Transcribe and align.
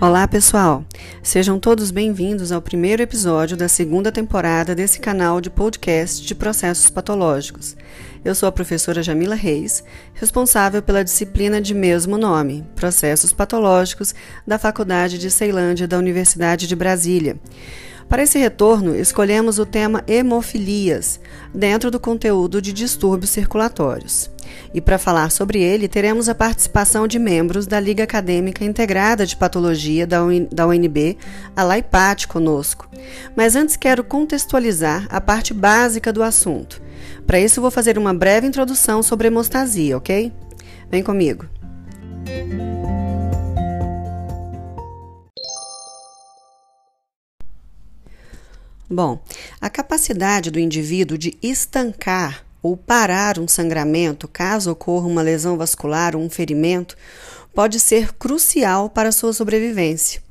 Olá, 0.00 0.26
pessoal! 0.26 0.84
Sejam 1.22 1.58
todos 1.58 1.92
bem-vindos 1.92 2.50
ao 2.50 2.60
primeiro 2.60 3.00
episódio 3.00 3.56
da 3.56 3.68
segunda 3.68 4.10
temporada 4.10 4.74
desse 4.74 4.98
canal 4.98 5.40
de 5.40 5.48
podcast 5.48 6.26
de 6.26 6.34
processos 6.34 6.90
patológicos. 6.90 7.76
Eu 8.24 8.34
sou 8.34 8.48
a 8.48 8.52
professora 8.52 9.04
Jamila 9.04 9.36
Reis, 9.36 9.84
responsável 10.12 10.82
pela 10.82 11.04
disciplina 11.04 11.60
de 11.60 11.72
mesmo 11.72 12.18
nome, 12.18 12.66
Processos 12.74 13.32
Patológicos, 13.32 14.14
da 14.46 14.58
Faculdade 14.58 15.16
de 15.16 15.30
Ceilândia 15.30 15.86
da 15.86 15.96
Universidade 15.96 16.66
de 16.66 16.74
Brasília. 16.74 17.38
Para 18.14 18.22
esse 18.22 18.38
retorno, 18.38 18.94
escolhemos 18.94 19.58
o 19.58 19.66
tema 19.66 20.04
hemofilias, 20.06 21.18
dentro 21.52 21.90
do 21.90 21.98
conteúdo 21.98 22.62
de 22.62 22.72
distúrbios 22.72 23.30
circulatórios. 23.30 24.30
E 24.72 24.80
para 24.80 24.98
falar 24.98 25.32
sobre 25.32 25.60
ele, 25.60 25.88
teremos 25.88 26.28
a 26.28 26.34
participação 26.34 27.08
de 27.08 27.18
membros 27.18 27.66
da 27.66 27.80
Liga 27.80 28.04
Acadêmica 28.04 28.64
Integrada 28.64 29.26
de 29.26 29.34
Patologia 29.36 30.06
da, 30.06 30.22
UNB, 30.22 31.18
a 31.56 31.64
LAIPAT, 31.64 32.28
conosco. 32.28 32.88
Mas 33.34 33.56
antes 33.56 33.74
quero 33.74 34.04
contextualizar 34.04 35.08
a 35.10 35.20
parte 35.20 35.52
básica 35.52 36.12
do 36.12 36.22
assunto. 36.22 36.80
Para 37.26 37.40
isso, 37.40 37.60
vou 37.60 37.68
fazer 37.72 37.98
uma 37.98 38.14
breve 38.14 38.46
introdução 38.46 39.02
sobre 39.02 39.26
hemostasia, 39.26 39.96
ok? 39.96 40.32
Vem 40.88 41.02
comigo. 41.02 41.46
Bom, 48.88 49.18
a 49.60 49.70
capacidade 49.70 50.50
do 50.50 50.60
indivíduo 50.60 51.16
de 51.16 51.36
estancar 51.42 52.44
ou 52.62 52.76
parar 52.76 53.38
um 53.38 53.48
sangramento 53.48 54.28
caso 54.28 54.70
ocorra 54.70 55.06
uma 55.06 55.22
lesão 55.22 55.56
vascular 55.56 56.14
ou 56.14 56.22
um 56.22 56.30
ferimento 56.30 56.96
pode 57.54 57.80
ser 57.80 58.12
crucial 58.14 58.90
para 58.90 59.12
sua 59.12 59.32
sobrevivência. 59.32 60.22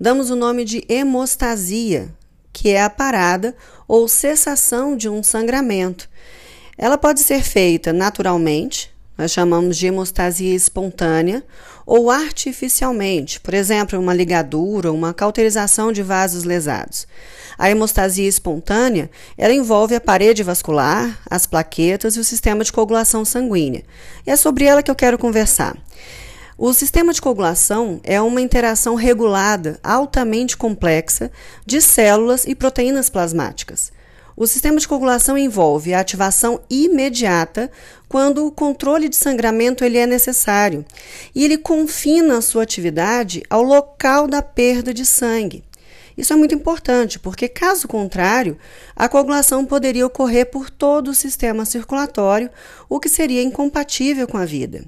Damos 0.00 0.30
o 0.30 0.36
nome 0.36 0.64
de 0.64 0.84
hemostasia, 0.88 2.12
que 2.52 2.70
é 2.70 2.82
a 2.82 2.90
parada 2.90 3.54
ou 3.86 4.08
cessação 4.08 4.96
de 4.96 5.08
um 5.08 5.22
sangramento. 5.22 6.08
Ela 6.76 6.98
pode 6.98 7.20
ser 7.20 7.42
feita 7.42 7.92
naturalmente, 7.92 8.91
nós 9.16 9.30
chamamos 9.30 9.76
de 9.76 9.86
hemostasia 9.86 10.54
espontânea, 10.54 11.44
ou 11.84 12.10
artificialmente, 12.10 13.40
por 13.40 13.54
exemplo, 13.54 13.98
uma 13.98 14.14
ligadura 14.14 14.92
uma 14.92 15.12
cauterização 15.12 15.92
de 15.92 16.02
vasos 16.02 16.44
lesados. 16.44 17.06
A 17.58 17.70
hemostasia 17.70 18.26
espontânea, 18.26 19.10
ela 19.36 19.52
envolve 19.52 19.94
a 19.94 20.00
parede 20.00 20.42
vascular, 20.42 21.20
as 21.28 21.46
plaquetas 21.46 22.16
e 22.16 22.20
o 22.20 22.24
sistema 22.24 22.64
de 22.64 22.72
coagulação 22.72 23.24
sanguínea. 23.24 23.82
E 24.26 24.30
é 24.30 24.36
sobre 24.36 24.64
ela 24.64 24.82
que 24.82 24.90
eu 24.90 24.94
quero 24.94 25.18
conversar. 25.18 25.76
O 26.56 26.72
sistema 26.72 27.12
de 27.12 27.20
coagulação 27.20 28.00
é 28.04 28.20
uma 28.20 28.40
interação 28.40 28.94
regulada, 28.94 29.78
altamente 29.82 30.56
complexa, 30.56 31.30
de 31.66 31.80
células 31.80 32.44
e 32.46 32.54
proteínas 32.54 33.10
plasmáticas. 33.10 33.92
O 34.36 34.46
sistema 34.46 34.78
de 34.78 34.88
coagulação 34.88 35.36
envolve 35.36 35.92
a 35.92 36.00
ativação 36.00 36.60
imediata 36.70 37.70
quando 38.08 38.46
o 38.46 38.50
controle 38.50 39.08
de 39.08 39.16
sangramento 39.16 39.84
ele 39.84 39.98
é 39.98 40.06
necessário 40.06 40.84
e 41.34 41.44
ele 41.44 41.58
confina 41.58 42.38
a 42.38 42.42
sua 42.42 42.62
atividade 42.62 43.42
ao 43.50 43.62
local 43.62 44.26
da 44.26 44.40
perda 44.40 44.92
de 44.94 45.04
sangue. 45.04 45.62
Isso 46.16 46.32
é 46.32 46.36
muito 46.36 46.54
importante, 46.54 47.18
porque 47.18 47.48
caso 47.48 47.88
contrário, 47.88 48.58
a 48.94 49.08
coagulação 49.08 49.64
poderia 49.64 50.06
ocorrer 50.06 50.50
por 50.50 50.68
todo 50.68 51.08
o 51.08 51.14
sistema 51.14 51.64
circulatório, 51.64 52.50
o 52.88 53.00
que 53.00 53.08
seria 53.08 53.42
incompatível 53.42 54.28
com 54.28 54.36
a 54.36 54.44
vida. 54.44 54.84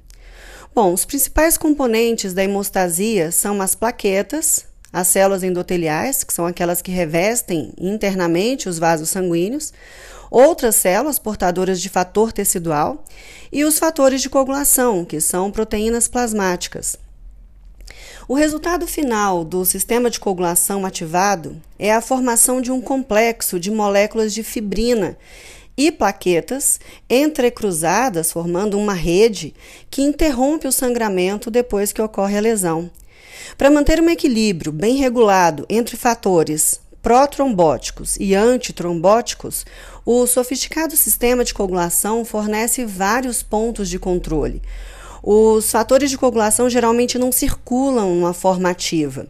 Bom, 0.74 0.92
os 0.92 1.04
principais 1.04 1.56
componentes 1.56 2.34
da 2.34 2.44
hemostasia 2.44 3.30
são 3.30 3.62
as 3.62 3.74
plaquetas, 3.74 4.66
as 4.94 5.08
células 5.08 5.42
endoteliais, 5.42 6.22
que 6.22 6.32
são 6.32 6.46
aquelas 6.46 6.80
que 6.80 6.92
revestem 6.92 7.72
internamente 7.80 8.68
os 8.68 8.78
vasos 8.78 9.10
sanguíneos, 9.10 9.72
outras 10.30 10.76
células 10.76 11.18
portadoras 11.18 11.80
de 11.80 11.88
fator 11.88 12.32
tecidual 12.32 13.04
e 13.52 13.64
os 13.64 13.76
fatores 13.76 14.22
de 14.22 14.30
coagulação, 14.30 15.04
que 15.04 15.20
são 15.20 15.50
proteínas 15.50 16.06
plasmáticas. 16.06 16.96
O 18.28 18.34
resultado 18.34 18.86
final 18.86 19.44
do 19.44 19.64
sistema 19.64 20.08
de 20.08 20.20
coagulação 20.20 20.86
ativado 20.86 21.60
é 21.76 21.92
a 21.92 22.00
formação 22.00 22.60
de 22.60 22.70
um 22.70 22.80
complexo 22.80 23.58
de 23.58 23.72
moléculas 23.72 24.32
de 24.32 24.44
fibrina 24.44 25.18
e 25.76 25.90
plaquetas 25.90 26.78
entrecruzadas, 27.10 28.30
formando 28.30 28.78
uma 28.78 28.94
rede 28.94 29.52
que 29.90 30.02
interrompe 30.02 30.68
o 30.68 30.72
sangramento 30.72 31.50
depois 31.50 31.92
que 31.92 32.00
ocorre 32.00 32.38
a 32.38 32.40
lesão. 32.40 32.88
Para 33.56 33.70
manter 33.70 34.00
um 34.00 34.10
equilíbrio 34.10 34.72
bem 34.72 34.96
regulado 34.96 35.66
entre 35.68 35.96
fatores 35.96 36.80
protrombóticos 37.02 38.16
e 38.18 38.34
antitrombóticos, 38.34 39.66
o 40.06 40.26
sofisticado 40.26 40.96
sistema 40.96 41.44
de 41.44 41.52
coagulação 41.52 42.24
fornece 42.24 42.84
vários 42.86 43.42
pontos 43.42 43.90
de 43.90 43.98
controle. 43.98 44.62
Os 45.22 45.70
fatores 45.70 46.10
de 46.10 46.18
coagulação 46.18 46.68
geralmente 46.68 47.18
não 47.18 47.30
circulam 47.30 48.14
numa 48.14 48.32
forma 48.32 48.70
ativa. 48.70 49.26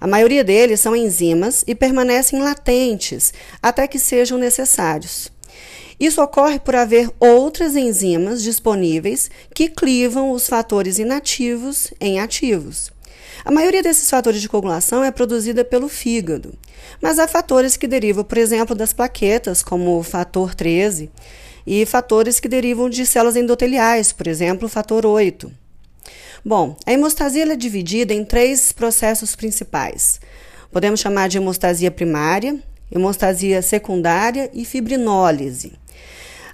A 0.00 0.06
maioria 0.06 0.44
deles 0.44 0.80
são 0.80 0.94
enzimas 0.94 1.64
e 1.66 1.74
permanecem 1.74 2.40
latentes 2.40 3.34
até 3.60 3.88
que 3.88 3.98
sejam 3.98 4.38
necessários. 4.38 5.30
Isso 5.98 6.22
ocorre 6.22 6.60
por 6.60 6.76
haver 6.76 7.10
outras 7.18 7.74
enzimas 7.74 8.42
disponíveis 8.42 9.28
que 9.52 9.68
clivam 9.68 10.30
os 10.30 10.46
fatores 10.46 11.00
inativos 11.00 11.92
em 12.00 12.20
ativos. 12.20 12.92
A 13.44 13.50
maioria 13.50 13.82
desses 13.82 14.10
fatores 14.10 14.40
de 14.40 14.48
coagulação 14.48 15.04
é 15.04 15.10
produzida 15.10 15.64
pelo 15.64 15.88
fígado, 15.88 16.52
mas 17.00 17.18
há 17.18 17.28
fatores 17.28 17.76
que 17.76 17.86
derivam, 17.86 18.24
por 18.24 18.38
exemplo, 18.38 18.74
das 18.74 18.92
plaquetas, 18.92 19.62
como 19.62 19.98
o 19.98 20.02
fator 20.02 20.54
13, 20.54 21.10
e 21.66 21.84
fatores 21.86 22.40
que 22.40 22.48
derivam 22.48 22.88
de 22.88 23.04
células 23.06 23.36
endoteliais, 23.36 24.10
por 24.12 24.26
exemplo, 24.26 24.66
o 24.66 24.70
fator 24.70 25.04
8. 25.04 25.50
Bom, 26.44 26.76
a 26.86 26.92
hemostasia 26.92 27.52
é 27.52 27.56
dividida 27.56 28.14
em 28.14 28.24
três 28.24 28.72
processos 28.72 29.36
principais. 29.36 30.20
Podemos 30.72 31.00
chamar 31.00 31.28
de 31.28 31.36
hemostasia 31.36 31.90
primária, 31.90 32.58
hemostasia 32.90 33.60
secundária 33.60 34.50
e 34.54 34.64
fibrinólise. 34.64 35.72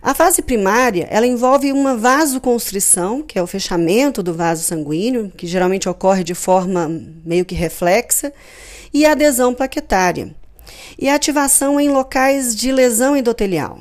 A 0.05 0.13
fase 0.13 0.43
primária, 0.43 1.09
ela 1.11 1.27
envolve 1.27 1.73
uma 1.73 1.97
vasoconstrição, 1.97 3.23
que 3.23 3.39
é 3.39 3.43
o 3.43 3.47
fechamento 3.47 4.23
do 4.23 4.35
vaso 4.35 4.63
sanguíneo, 4.63 5.33
que 5.35 5.47
geralmente 5.47 5.89
ocorre 5.89 6.23
de 6.23 6.35
forma 6.35 6.87
meio 7.25 7.43
que 7.47 7.55
reflexa, 7.55 8.31
e 8.93 9.07
a 9.07 9.13
adesão 9.13 9.55
plaquetária, 9.55 10.37
e 10.99 11.09
a 11.09 11.15
ativação 11.15 11.81
em 11.81 11.89
locais 11.89 12.55
de 12.55 12.71
lesão 12.71 13.17
endotelial. 13.17 13.81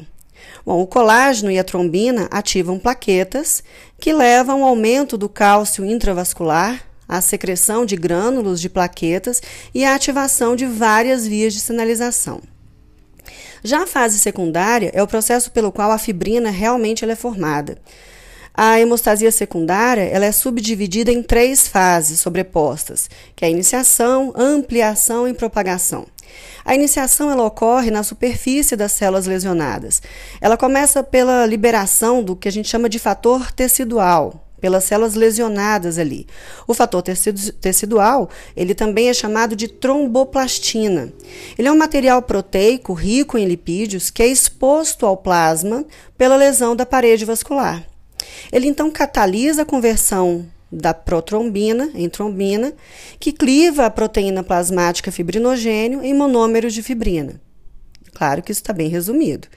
Bom, 0.66 0.82
o 0.82 0.88
colágeno 0.88 1.52
e 1.52 1.60
a 1.60 1.64
trombina 1.64 2.30
ativam 2.32 2.80
plaquetas 2.80 3.62
que 4.00 4.14
levam 4.14 4.64
ao 4.64 4.70
aumento 4.70 5.18
do 5.18 5.28
cálcio 5.28 5.84
intravascular, 5.84 6.88
à 7.06 7.20
secreção 7.20 7.86
de 7.86 7.98
grânulos 7.98 8.62
de 8.62 8.70
plaquetas 8.70 9.42
e 9.76 9.84
à 9.84 9.94
ativação 9.94 10.56
de 10.56 10.66
várias 10.66 11.28
vias 11.28 11.54
de 11.54 11.60
sinalização. 11.60 12.40
Já 13.64 13.84
a 13.84 13.88
fase 13.88 14.20
secundária 14.20 14.92
é 14.94 15.02
o 15.02 15.08
processo 15.08 15.50
pelo 15.52 15.72
qual 15.72 15.92
a 15.92 15.98
fibrina 15.98 16.50
realmente 16.50 17.06
é 17.06 17.16
formada. 17.16 17.78
A 18.54 18.80
hemostasia 18.80 19.32
secundária 19.32 20.04
ela 20.04 20.26
é 20.26 20.32
subdividida 20.32 21.12
em 21.12 21.24
três 21.24 21.68
fases 21.68 22.20
sobrepostas, 22.20 23.10
que 23.36 23.46
é 23.46 23.48
a 23.48 23.52
iniciação, 23.52 24.34
ampliação 24.36 25.28
e 25.28 25.34
propagação. 25.34 26.06
A 26.66 26.76
iniciação 26.76 27.32
ela 27.32 27.44
ocorre 27.44 27.90
na 27.90 28.04
superfície 28.04 28.76
das 28.76 28.92
células 28.92 29.26
lesionadas. 29.26 30.02
Ela 30.40 30.58
começa 30.58 31.02
pela 31.02 31.46
liberação 31.46 32.22
do 32.22 32.36
que 32.36 32.48
a 32.48 32.52
gente 32.52 32.70
chama 32.70 32.90
de 32.90 33.00
fator 33.00 33.52
tecidual, 33.52 34.43
pelas 34.64 34.86
células 34.86 35.14
lesionadas 35.14 35.98
ali. 35.98 36.26
O 36.66 36.74
fator 36.74 37.04
tecidual, 37.60 38.30
ele 38.56 38.74
também 38.74 39.10
é 39.10 39.14
chamado 39.14 39.58
de 39.58 39.68
tromboplastina. 39.68 41.12
Ele 41.60 41.68
é 41.68 41.72
um 41.72 41.78
material 41.78 42.22
proteico 42.22 42.94
rico 42.94 43.38
em 43.38 43.46
lipídios 43.46 44.10
que 44.10 44.24
é 44.24 44.28
exposto 44.28 45.06
ao 45.06 45.18
plasma 45.18 45.86
pela 46.18 46.38
lesão 46.38 46.78
da 46.78 46.86
parede 46.86 47.26
vascular. 47.26 47.86
Ele 48.54 48.66
então 48.66 48.90
catalisa 48.90 49.64
a 49.64 49.66
conversão 49.66 50.46
da 50.72 50.94
protrombina 50.94 51.92
em 51.94 52.08
trombina, 52.08 52.74
que 53.20 53.34
cliva 53.34 53.86
a 53.86 53.90
proteína 53.90 54.44
plasmática 54.44 55.12
fibrinogênio 55.12 56.02
em 56.02 56.14
monômeros 56.14 56.74
de 56.74 56.82
fibrina. 56.82 57.42
Claro 58.14 58.42
que 58.42 58.54
isso 58.54 58.62
está 58.62 58.72
bem 58.72 58.88
resumido. 58.88 59.50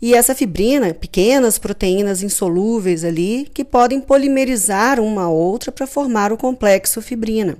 E 0.00 0.14
essa 0.14 0.34
fibrina, 0.34 0.92
pequenas 0.92 1.58
proteínas 1.58 2.22
insolúveis 2.22 3.04
ali, 3.04 3.48
que 3.52 3.64
podem 3.64 4.00
polimerizar 4.00 5.00
uma 5.00 5.24
a 5.24 5.28
outra 5.28 5.72
para 5.72 5.86
formar 5.86 6.32
o 6.32 6.36
complexo 6.36 7.00
fibrina. 7.00 7.56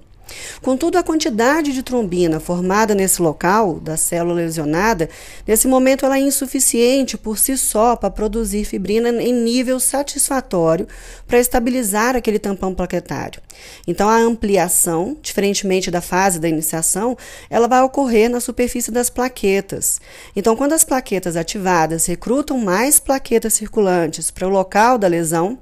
Contudo, 0.62 0.96
a 0.96 1.02
quantidade 1.02 1.72
de 1.72 1.82
trombina 1.82 2.40
formada 2.40 2.94
nesse 2.94 3.20
local 3.20 3.78
da 3.80 3.96
célula 3.96 4.36
lesionada, 4.36 5.08
nesse 5.46 5.68
momento 5.68 6.04
ela 6.04 6.16
é 6.16 6.20
insuficiente 6.20 7.16
por 7.18 7.38
si 7.38 7.56
só 7.56 7.96
para 7.96 8.10
produzir 8.10 8.64
fibrina 8.64 9.10
em 9.10 9.32
nível 9.32 9.78
satisfatório 9.78 10.88
para 11.26 11.38
estabilizar 11.38 12.16
aquele 12.16 12.38
tampão 12.38 12.74
plaquetário. 12.74 13.42
Então, 13.86 14.08
a 14.08 14.16
ampliação, 14.16 15.16
diferentemente 15.22 15.90
da 15.90 16.00
fase 16.00 16.38
da 16.40 16.48
iniciação, 16.48 17.16
ela 17.48 17.68
vai 17.68 17.82
ocorrer 17.82 18.30
na 18.30 18.40
superfície 18.40 18.90
das 18.90 19.10
plaquetas. 19.10 20.00
Então, 20.34 20.56
quando 20.56 20.72
as 20.72 20.84
plaquetas 20.84 21.36
ativadas 21.36 22.06
recrutam 22.06 22.58
mais 22.58 22.98
plaquetas 22.98 23.54
circulantes 23.54 24.30
para 24.30 24.46
o 24.46 24.50
local 24.50 24.98
da 24.98 25.06
lesão, 25.06 25.58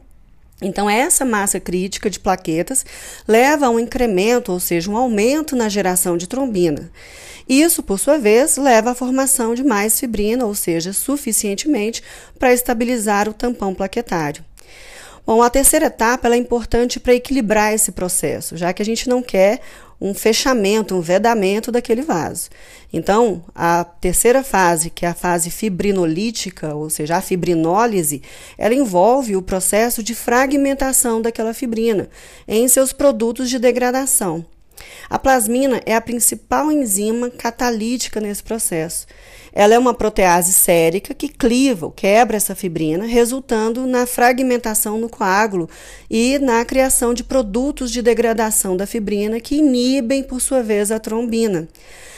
então, 0.62 0.88
essa 0.88 1.24
massa 1.24 1.58
crítica 1.58 2.08
de 2.08 2.20
plaquetas 2.20 2.84
leva 3.26 3.66
a 3.66 3.70
um 3.70 3.78
incremento, 3.78 4.52
ou 4.52 4.60
seja, 4.60 4.90
um 4.90 4.96
aumento 4.96 5.56
na 5.56 5.68
geração 5.68 6.16
de 6.16 6.28
trombina. 6.28 6.90
Isso, 7.48 7.82
por 7.82 7.98
sua 7.98 8.18
vez, 8.18 8.56
leva 8.56 8.92
à 8.92 8.94
formação 8.94 9.54
de 9.54 9.64
mais 9.64 9.98
fibrina, 9.98 10.46
ou 10.46 10.54
seja, 10.54 10.92
suficientemente 10.92 12.02
para 12.38 12.52
estabilizar 12.52 13.28
o 13.28 13.34
tampão 13.34 13.74
plaquetário. 13.74 14.44
Bom, 15.24 15.40
a 15.40 15.50
terceira 15.50 15.86
etapa 15.86 16.28
é 16.28 16.36
importante 16.36 16.98
para 16.98 17.14
equilibrar 17.14 17.72
esse 17.72 17.92
processo, 17.92 18.56
já 18.56 18.72
que 18.72 18.82
a 18.82 18.84
gente 18.84 19.08
não 19.08 19.22
quer 19.22 19.60
um 20.02 20.12
fechamento, 20.12 20.96
um 20.96 21.00
vedamento 21.00 21.70
daquele 21.70 22.02
vaso. 22.02 22.50
Então, 22.92 23.44
a 23.54 23.84
terceira 23.84 24.42
fase, 24.42 24.90
que 24.90 25.06
é 25.06 25.08
a 25.08 25.14
fase 25.14 25.48
fibrinolítica, 25.48 26.74
ou 26.74 26.90
seja, 26.90 27.16
a 27.16 27.20
fibrinólise, 27.20 28.20
ela 28.58 28.74
envolve 28.74 29.36
o 29.36 29.42
processo 29.42 30.02
de 30.02 30.12
fragmentação 30.12 31.22
daquela 31.22 31.54
fibrina 31.54 32.08
em 32.48 32.66
seus 32.66 32.92
produtos 32.92 33.48
de 33.48 33.60
degradação. 33.60 34.44
A 35.08 35.20
plasmina 35.20 35.80
é 35.86 35.94
a 35.94 36.00
principal 36.00 36.72
enzima 36.72 37.30
catalítica 37.30 38.20
nesse 38.20 38.42
processo. 38.42 39.06
Ela 39.52 39.74
é 39.74 39.78
uma 39.78 39.92
protease 39.92 40.52
sérica 40.52 41.12
que 41.12 41.28
cliva, 41.28 41.92
quebra 41.94 42.38
essa 42.38 42.54
fibrina, 42.54 43.04
resultando 43.04 43.86
na 43.86 44.06
fragmentação 44.06 44.98
no 44.98 45.10
coágulo 45.10 45.68
e 46.10 46.38
na 46.38 46.64
criação 46.64 47.12
de 47.12 47.22
produtos 47.22 47.90
de 47.90 48.00
degradação 48.00 48.76
da 48.76 48.86
fibrina 48.86 49.40
que 49.40 49.56
inibem, 49.56 50.22
por 50.22 50.40
sua 50.40 50.62
vez, 50.62 50.90
a 50.90 50.98
trombina. 50.98 51.68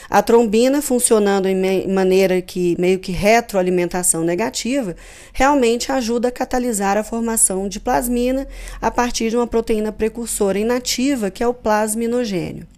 A 0.09 0.23
trombina, 0.23 0.81
funcionando 0.81 1.47
em 1.49 1.89
maneira 1.89 2.41
que 2.41 2.77
meio 2.79 3.01
que 3.01 3.11
retroalimentação 3.11 4.23
negativa, 4.23 4.95
realmente 5.33 5.91
ajuda 5.91 6.29
a 6.29 6.31
catalisar 6.31 6.97
a 6.97 7.03
formação 7.03 7.69
de 7.69 7.81
plasmina 7.81 8.47
a 8.81 8.91
partir 8.91 9.31
de 9.31 9.37
uma 9.37 9.47
proteína 9.47 9.91
precursora 9.91 10.59
inativa, 10.59 11.31
que 11.31 11.43
é 11.43 11.49
o 11.49 11.55
plasminogênio. 11.55 12.74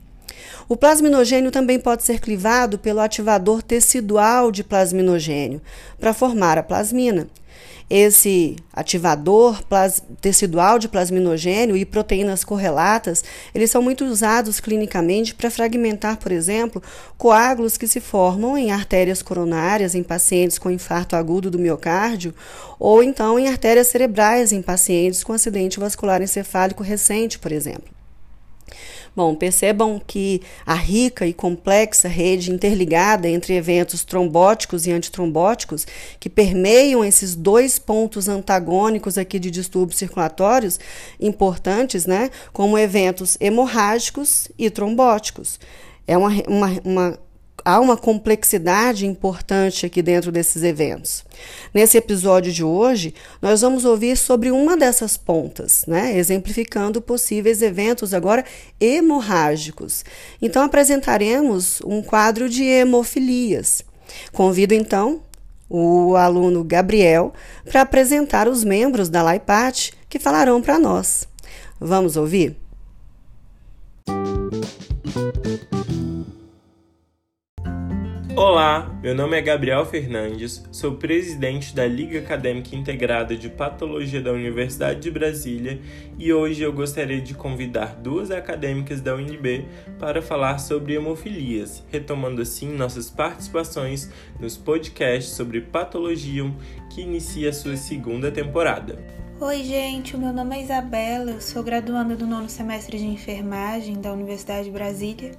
O 0.69 0.77
plasminogênio 0.77 1.51
também 1.51 1.79
pode 1.79 2.03
ser 2.03 2.21
clivado 2.21 2.79
pelo 2.79 3.01
ativador 3.01 3.63
tecidual 3.63 4.51
de 4.51 4.65
plasminogênio 4.65 5.61
para 5.99 6.15
formar 6.15 6.59
a 6.59 6.63
plasmina. 6.63 7.29
Esse 7.89 8.57
ativador 8.73 9.63
tecidual 10.21 10.77
de 10.77 10.89
plasminogênio 10.89 11.77
e 11.77 11.85
proteínas 11.85 12.43
correlatas, 12.43 13.23
eles 13.55 13.71
são 13.71 13.81
muito 13.81 14.05
usados 14.05 14.59
clinicamente 14.59 15.33
para 15.33 15.53
fragmentar, 15.53 16.17
por 16.17 16.33
exemplo, 16.33 16.83
coágulos 17.17 17.77
que 17.77 17.87
se 17.87 18.01
formam 18.01 18.59
em 18.59 18.73
artérias 18.73 19.23
coronárias 19.23 19.95
em 19.95 20.03
pacientes 20.03 20.59
com 20.59 20.69
infarto 20.69 21.15
agudo 21.15 21.49
do 21.49 21.61
miocárdio 21.61 22.35
ou 22.77 23.05
então 23.05 23.39
em 23.39 23.47
artérias 23.47 23.87
cerebrais 23.87 24.51
em 24.51 24.61
pacientes 24.61 25.23
com 25.23 25.33
acidente 25.33 25.79
vascular 25.79 26.21
encefálico 26.21 26.83
recente, 26.83 27.39
por 27.39 27.53
exemplo. 27.53 27.96
Bom, 29.15 29.35
percebam 29.35 30.01
que 30.05 30.43
a 30.67 30.75
rica 30.75 31.27
e 31.27 31.33
complexa 31.33 32.07
rede 32.07 32.53
interligada 32.53 33.29
entre 33.29 33.55
eventos 33.55 34.05
trombóticos 34.05 34.87
e 34.87 34.93
antitrombóticos, 34.93 35.87
que 36.21 36.29
permeiam 36.29 37.05
esses 37.05 37.35
dois 37.35 37.79
pontos 37.79 38.29
antagônicos 38.29 39.17
aqui 39.17 39.39
de 39.39 39.51
distúrbios 39.51 39.99
circulatórios 39.99 40.79
importantes, 41.19 42.05
né, 42.05 42.31
como 42.53 42.77
eventos 42.77 43.39
hemorrágicos 43.41 44.49
e 44.59 44.69
trombóticos. 44.69 45.59
É 46.07 46.17
uma, 46.17 46.31
uma, 46.47 46.69
uma 46.85 47.19
há 47.67 47.81
uma 47.81 47.97
complexidade 47.97 49.05
importante 49.07 49.85
aqui 49.85 50.01
dentro 50.01 50.31
desses 50.31 50.63
eventos. 50.63 51.25
Nesse 51.75 51.99
episódio 51.99 52.53
de 52.53 52.63
hoje, 52.63 53.13
nós 53.43 53.61
vamos 53.61 53.85
ouvir 53.85 54.17
sobre 54.17 54.53
uma 54.53 54.77
dessas 54.77 55.17
pontas, 55.17 55.85
né, 55.85 56.17
exemplificando 56.17 57.03
possíveis 57.03 57.61
eventos 57.63 58.15
agora 58.15 58.45
hemorrágicos. 58.81 60.05
Então 60.41 60.63
apresentaremos 60.63 61.83
um 61.85 62.01
quadro 62.03 62.49
de 62.49 62.63
hemofilias. 62.63 63.83
Convido 64.33 64.73
então 64.73 65.23
o 65.69 66.15
aluno 66.15 66.63
Gabriel 66.63 67.35
para 67.65 67.81
apresentar 67.81 68.47
os 68.47 68.63
membros 68.63 69.09
da 69.09 69.25
LAIPAT 69.25 69.93
que 70.09 70.21
falarão 70.21 70.63
para 70.63 70.79
nós. 70.79 71.27
Vamos 71.81 72.17
ouvir? 72.17 72.66
Olá, 78.37 78.95
meu 79.03 79.15
nome 79.15 79.35
é 79.39 79.41
Gabriel 79.41 79.87
Fernandes, 79.87 80.63
sou 80.71 80.97
presidente 80.97 81.75
da 81.75 81.87
Liga 81.87 82.19
Acadêmica 82.19 82.77
Integrada 82.77 83.35
de 83.35 83.49
Patologia 83.49 84.21
da 84.21 84.31
Universidade 84.31 85.01
de 85.01 85.11
Brasília 85.11 85.81
e 86.19 86.31
hoje 86.31 86.63
eu 86.63 86.71
gostaria 86.71 87.19
de 87.19 87.33
convidar 87.33 87.97
duas 87.97 88.31
acadêmicas 88.31 89.01
da 89.01 89.15
UNB 89.15 89.65
para 89.99 90.21
falar 90.21 90.59
sobre 90.59 90.93
hemofilias, 90.93 91.83
retomando 91.91 92.43
assim 92.43 92.69
nossas 92.75 93.09
participações 93.09 94.11
nos 94.39 94.55
podcasts 94.55 95.33
sobre 95.33 95.63
patologia 95.63 96.45
que 96.91 97.01
inicia 97.01 97.55
sua 97.55 97.79
segunda 97.79 98.31
temporada. 98.31 99.03
Oi, 99.41 99.65
gente, 99.65 100.15
o 100.15 100.19
meu 100.19 100.35
nome 100.35 100.57
é 100.57 100.63
Isabela, 100.63 101.31
eu 101.31 101.41
sou 101.41 101.63
graduanda 101.63 102.15
do 102.15 102.27
nono 102.27 102.51
semestre 102.51 102.99
de 102.99 103.07
enfermagem 103.07 103.99
da 103.99 104.13
Universidade 104.13 104.67
de 104.67 104.73
Brasília 104.73 105.33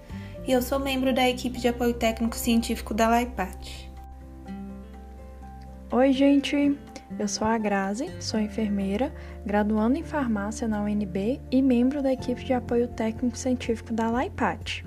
e 0.47 0.51
eu 0.53 0.61
sou 0.61 0.79
membro 0.79 1.13
da 1.13 1.27
equipe 1.29 1.59
de 1.59 1.67
apoio 1.67 1.93
técnico 1.93 2.35
científico 2.35 2.93
da 2.93 3.09
LAIPAT. 3.09 3.91
Oi, 5.91 6.13
gente! 6.13 6.77
Eu 7.19 7.27
sou 7.27 7.45
a 7.45 7.57
Grazi, 7.57 8.09
sou 8.21 8.39
enfermeira, 8.39 9.13
graduando 9.45 9.97
em 9.97 10.03
farmácia 10.03 10.65
na 10.65 10.81
UNB 10.81 11.41
e 11.51 11.61
membro 11.61 12.01
da 12.01 12.13
equipe 12.13 12.45
de 12.45 12.53
apoio 12.53 12.87
técnico 12.87 13.37
científico 13.37 13.93
da 13.93 14.09
LAIPAT. 14.09 14.85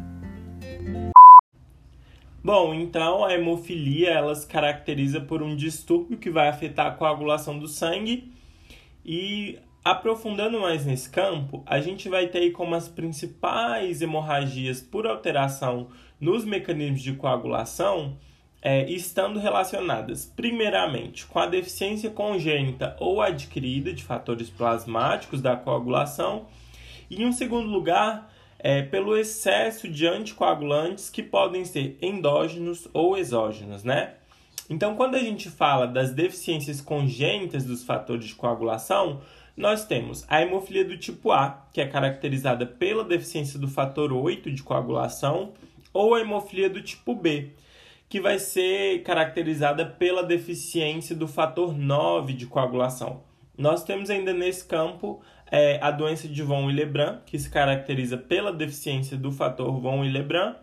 Bom, 2.43 2.73
então 2.73 3.23
a 3.23 3.35
hemofilia 3.35 4.13
ela 4.13 4.35
se 4.35 4.47
caracteriza 4.47 5.21
por 5.21 5.43
um 5.43 5.55
distúrbio 5.55 6.17
que 6.17 6.31
vai 6.31 6.49
afetar 6.49 6.87
a 6.87 6.93
coagulação 6.93 7.59
do 7.59 7.69
sangue 7.69 8.33
e 9.05 9.59
Aprofundando 9.85 10.61
mais 10.61 10.85
nesse 10.85 11.09
campo, 11.09 11.63
a 11.65 11.81
gente 11.81 12.09
vai 12.09 12.27
ter 12.27 12.39
aí 12.41 12.51
como 12.51 12.75
as 12.75 12.87
principais 12.87 14.03
hemorragias 14.03 14.83
por 14.83 15.07
alteração 15.07 15.89
nos 16.21 16.45
mecanismos 16.45 17.01
de 17.01 17.15
coagulação 17.15 18.19
é, 18.63 18.91
estando 18.91 19.39
relacionadas, 19.39 20.27
primeiramente, 20.27 21.25
com 21.25 21.39
a 21.39 21.47
deficiência 21.47 22.11
congênita 22.11 22.95
ou 23.01 23.23
adquirida 23.23 23.93
de 23.93 24.03
fatores 24.03 24.51
plasmáticos 24.51 25.41
da 25.41 25.57
coagulação, 25.57 26.47
e, 27.09 27.23
em 27.23 27.27
um 27.27 27.33
segundo 27.33 27.69
lugar, 27.69 28.31
é, 28.59 28.83
pelo 28.83 29.17
excesso 29.17 29.89
de 29.89 30.07
anticoagulantes 30.07 31.09
que 31.09 31.23
podem 31.23 31.65
ser 31.65 31.97
endógenos 32.03 32.87
ou 32.93 33.17
exógenos, 33.17 33.83
né? 33.83 34.15
Então, 34.69 34.95
quando 34.95 35.17
a 35.17 35.19
gente 35.19 35.51
fala 35.51 35.87
das 35.87 36.13
deficiências 36.13 36.81
congênitas 36.81 37.65
dos 37.65 37.83
fatores 37.83 38.27
de 38.27 38.35
coagulação, 38.35 39.21
nós 39.61 39.85
temos 39.85 40.25
a 40.27 40.41
hemofilia 40.41 40.87
do 40.87 40.97
tipo 40.97 41.31
A, 41.31 41.67
que 41.71 41.83
é 41.83 41.87
caracterizada 41.87 42.65
pela 42.65 43.05
deficiência 43.05 43.59
do 43.59 43.69
fator 43.69 44.11
8 44.11 44.51
de 44.51 44.63
coagulação, 44.63 45.53
ou 45.93 46.15
a 46.15 46.21
hemofilia 46.21 46.71
do 46.71 46.81
tipo 46.81 47.15
B, 47.15 47.51
que 48.09 48.21
vai 48.21 48.39
ser 48.39 49.03
caracterizada 49.03 49.85
pela 49.85 50.23
deficiência 50.23 51.15
do 51.15 51.29
fator 51.29 51.77
9 51.77 52.33
de 52.33 52.47
coagulação. 52.47 53.23
Nós 53.57 53.85
temos 53.85 54.09
ainda 54.09 54.33
nesse 54.33 54.65
campo 54.65 55.21
é, 55.51 55.79
a 55.83 55.91
doença 55.91 56.27
de 56.27 56.43
von 56.43 56.65
Willebrand, 56.65 57.19
que 57.27 57.39
se 57.39 57.51
caracteriza 57.51 58.17
pela 58.17 58.53
deficiência 58.53 59.15
do 59.15 59.31
fator 59.31 59.79
von 59.79 60.01
Willebrand, 60.01 60.57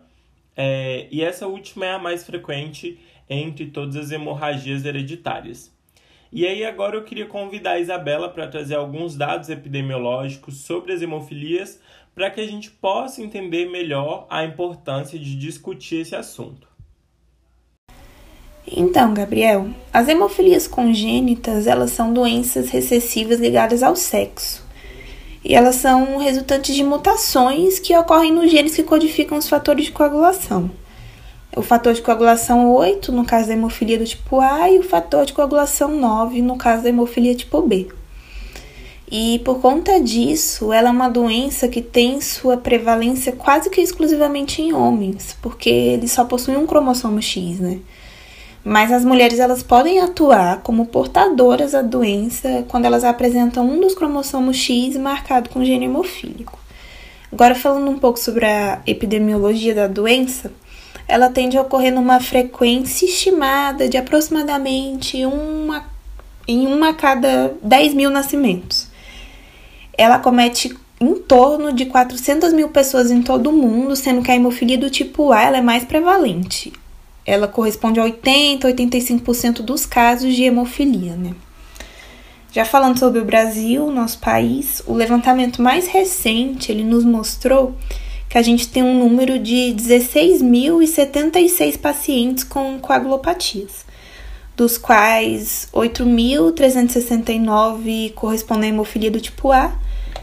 é, 0.56 1.06
e 1.08 1.22
essa 1.22 1.46
última 1.46 1.86
é 1.86 1.92
a 1.92 1.98
mais 2.00 2.26
frequente 2.26 2.98
entre 3.30 3.66
todas 3.66 3.94
as 3.94 4.10
hemorragias 4.10 4.84
hereditárias. 4.84 5.77
E 6.30 6.46
aí 6.46 6.64
agora 6.64 6.96
eu 6.96 7.04
queria 7.04 7.26
convidar 7.26 7.72
a 7.72 7.80
Isabela 7.80 8.28
para 8.28 8.46
trazer 8.46 8.74
alguns 8.74 9.16
dados 9.16 9.48
epidemiológicos 9.48 10.58
sobre 10.58 10.92
as 10.92 11.00
hemofilias 11.00 11.80
para 12.14 12.30
que 12.30 12.40
a 12.40 12.46
gente 12.46 12.70
possa 12.70 13.22
entender 13.22 13.70
melhor 13.70 14.26
a 14.28 14.44
importância 14.44 15.18
de 15.18 15.36
discutir 15.36 16.00
esse 16.00 16.14
assunto. 16.14 16.68
Então, 18.66 19.14
Gabriel, 19.14 19.68
as 19.90 20.08
hemofilias 20.08 20.66
congênitas, 20.66 21.66
elas 21.66 21.92
são 21.92 22.12
doenças 22.12 22.68
recessivas 22.68 23.40
ligadas 23.40 23.82
ao 23.82 23.96
sexo. 23.96 24.66
E 25.42 25.54
elas 25.54 25.76
são 25.76 26.18
resultantes 26.18 26.74
de 26.74 26.84
mutações 26.84 27.78
que 27.78 27.96
ocorrem 27.96 28.32
nos 28.32 28.50
genes 28.50 28.76
que 28.76 28.82
codificam 28.82 29.38
os 29.38 29.48
fatores 29.48 29.86
de 29.86 29.92
coagulação. 29.92 30.70
O 31.56 31.62
fator 31.62 31.94
de 31.94 32.02
coagulação 32.02 32.72
8, 32.72 33.10
no 33.10 33.24
caso 33.24 33.48
da 33.48 33.54
hemofilia 33.54 33.98
do 33.98 34.04
tipo 34.04 34.40
A, 34.40 34.70
e 34.70 34.78
o 34.78 34.82
fator 34.82 35.24
de 35.24 35.32
coagulação 35.32 35.88
9, 35.88 36.42
no 36.42 36.56
caso 36.56 36.82
da 36.82 36.88
hemofilia 36.90 37.34
tipo 37.34 37.62
B. 37.62 37.88
E 39.10 39.40
por 39.42 39.58
conta 39.60 39.98
disso, 39.98 40.70
ela 40.70 40.88
é 40.88 40.92
uma 40.92 41.08
doença 41.08 41.66
que 41.66 41.80
tem 41.80 42.20
sua 42.20 42.58
prevalência 42.58 43.32
quase 43.32 43.70
que 43.70 43.80
exclusivamente 43.80 44.60
em 44.60 44.74
homens, 44.74 45.34
porque 45.40 45.70
eles 45.70 46.12
só 46.12 46.24
possuem 46.24 46.58
um 46.58 46.66
cromossomo 46.66 47.20
X, 47.22 47.58
né? 47.58 47.80
Mas 48.62 48.92
as 48.92 49.04
mulheres 49.04 49.38
elas 49.38 49.62
podem 49.62 50.00
atuar 50.00 50.60
como 50.60 50.84
portadoras 50.84 51.72
da 51.72 51.80
doença 51.80 52.66
quando 52.68 52.84
elas 52.84 53.02
apresentam 53.02 53.66
um 53.66 53.80
dos 53.80 53.94
cromossomos 53.94 54.58
X 54.58 54.94
marcado 54.96 55.48
com 55.48 55.64
gene 55.64 55.86
hemofílico. 55.86 56.58
Agora 57.32 57.54
falando 57.54 57.90
um 57.90 57.98
pouco 57.98 58.18
sobre 58.18 58.44
a 58.44 58.82
epidemiologia 58.86 59.74
da 59.74 59.86
doença, 59.86 60.52
ela 61.08 61.30
tende 61.30 61.56
a 61.56 61.62
ocorrer 61.62 61.92
numa 61.92 62.20
frequência 62.20 63.06
estimada 63.06 63.88
de 63.88 63.96
aproximadamente 63.96 65.24
uma 65.24 65.84
em 66.46 66.66
uma 66.66 66.90
a 66.90 66.94
cada 66.94 67.54
10 67.62 67.94
mil 67.94 68.10
nascimentos 68.10 68.88
ela 69.98 70.20
comete 70.20 70.78
em 71.00 71.14
torno 71.16 71.72
de 71.72 71.86
400 71.86 72.52
mil 72.52 72.68
pessoas 72.68 73.10
em 73.10 73.20
todo 73.20 73.50
o 73.50 73.52
mundo, 73.52 73.96
sendo 73.96 74.22
que 74.22 74.30
a 74.30 74.36
hemofilia 74.36 74.78
do 74.78 74.88
tipo 74.88 75.32
A 75.32 75.42
é 75.42 75.60
mais 75.60 75.84
prevalente. 75.84 76.72
Ela 77.26 77.48
corresponde 77.48 77.98
a 77.98 78.04
80, 78.04 78.68
85% 78.68 79.60
dos 79.60 79.84
casos 79.84 80.34
de 80.34 80.44
hemofilia, 80.44 81.16
né? 81.16 81.34
Já 82.52 82.64
falando 82.64 82.98
sobre 82.98 83.20
o 83.20 83.24
Brasil, 83.24 83.90
nosso 83.90 84.18
país, 84.20 84.82
o 84.86 84.94
levantamento 84.94 85.60
mais 85.60 85.86
recente, 85.88 86.72
ele 86.72 86.84
nos 86.84 87.04
mostrou 87.04 87.74
que 88.28 88.36
a 88.36 88.42
gente 88.42 88.68
tem 88.68 88.82
um 88.82 88.98
número 88.98 89.38
de 89.38 89.74
16.076 89.76 91.78
pacientes 91.78 92.42
com 92.44 92.78
coagulopatias, 92.78 93.86
dos 94.56 94.76
quais 94.76 95.68
8.369 95.72 98.12
correspondem 98.14 98.70
à 98.70 98.72
hemofilia 98.72 99.10
do 99.10 99.20
tipo 99.20 99.50
A 99.52 99.72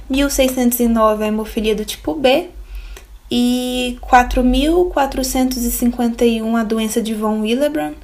1609 0.10 1.24
a 1.24 1.28
hemofilia 1.28 1.76
do 1.76 1.84
tipo 1.84 2.14
B 2.14 2.50
e 3.30 3.98
4.451 4.02 6.56
a 6.56 6.64
doença 6.64 7.02
de 7.02 7.14
von 7.16 7.42
Willebrand 7.42 7.96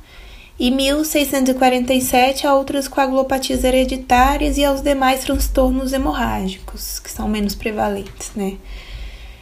e 0.60 0.70
1.647 0.72 2.44
a 2.46 2.56
outras 2.56 2.88
coagulopatias 2.88 3.64
hereditárias 3.64 4.58
e 4.58 4.66
aos 4.66 4.82
demais 4.82 5.24
transtornos 5.24 5.94
hemorrágicos, 5.94 7.00
que 7.00 7.10
são 7.10 7.28
menos 7.28 7.56
prevalentes, 7.56 8.32
né? 8.36 8.58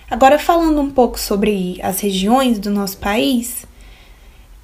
Agora, 0.09 0.39
falando 0.39 0.81
um 0.81 0.89
pouco 0.89 1.19
sobre 1.19 1.79
as 1.83 1.99
regiões 1.99 2.57
do 2.57 2.71
nosso 2.71 2.97
país, 2.97 3.65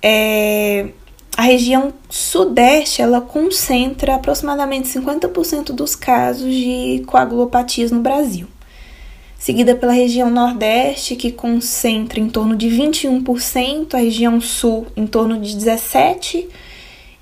é, 0.01 0.89
a 1.37 1.43
região 1.43 1.93
sudeste 2.09 3.01
ela 3.01 3.21
concentra 3.21 4.15
aproximadamente 4.15 4.87
50% 4.87 5.71
dos 5.71 5.95
casos 5.95 6.51
de 6.51 7.03
coagulopatias 7.05 7.91
no 7.91 7.99
Brasil, 7.99 8.47
seguida 9.37 9.75
pela 9.75 9.91
região 9.91 10.31
nordeste, 10.31 11.15
que 11.15 11.31
concentra 11.31 12.19
em 12.19 12.27
torno 12.27 12.55
de 12.55 12.67
21%, 12.67 13.93
a 13.93 13.97
região 13.97 14.41
sul 14.41 14.87
em 14.95 15.05
torno 15.05 15.39
de 15.39 15.55
17%, 15.55 16.45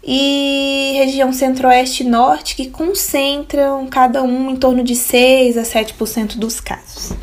e 0.05 0.93
região 0.97 1.31
centro-oeste 1.31 2.03
e 2.03 2.05
norte, 2.05 2.55
que 2.55 2.69
concentram 2.69 3.87
cada 3.87 4.21
um 4.21 4.49
em 4.49 4.55
torno 4.55 4.83
de 4.83 4.95
6 4.95 5.57
a 5.57 5.63
7% 5.63 6.37
dos 6.37 6.59
casos. 6.59 7.13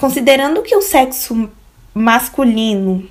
Considerando 0.00 0.62
que 0.62 0.74
o 0.74 0.80
sexo 0.80 1.50
masculino 1.92 3.06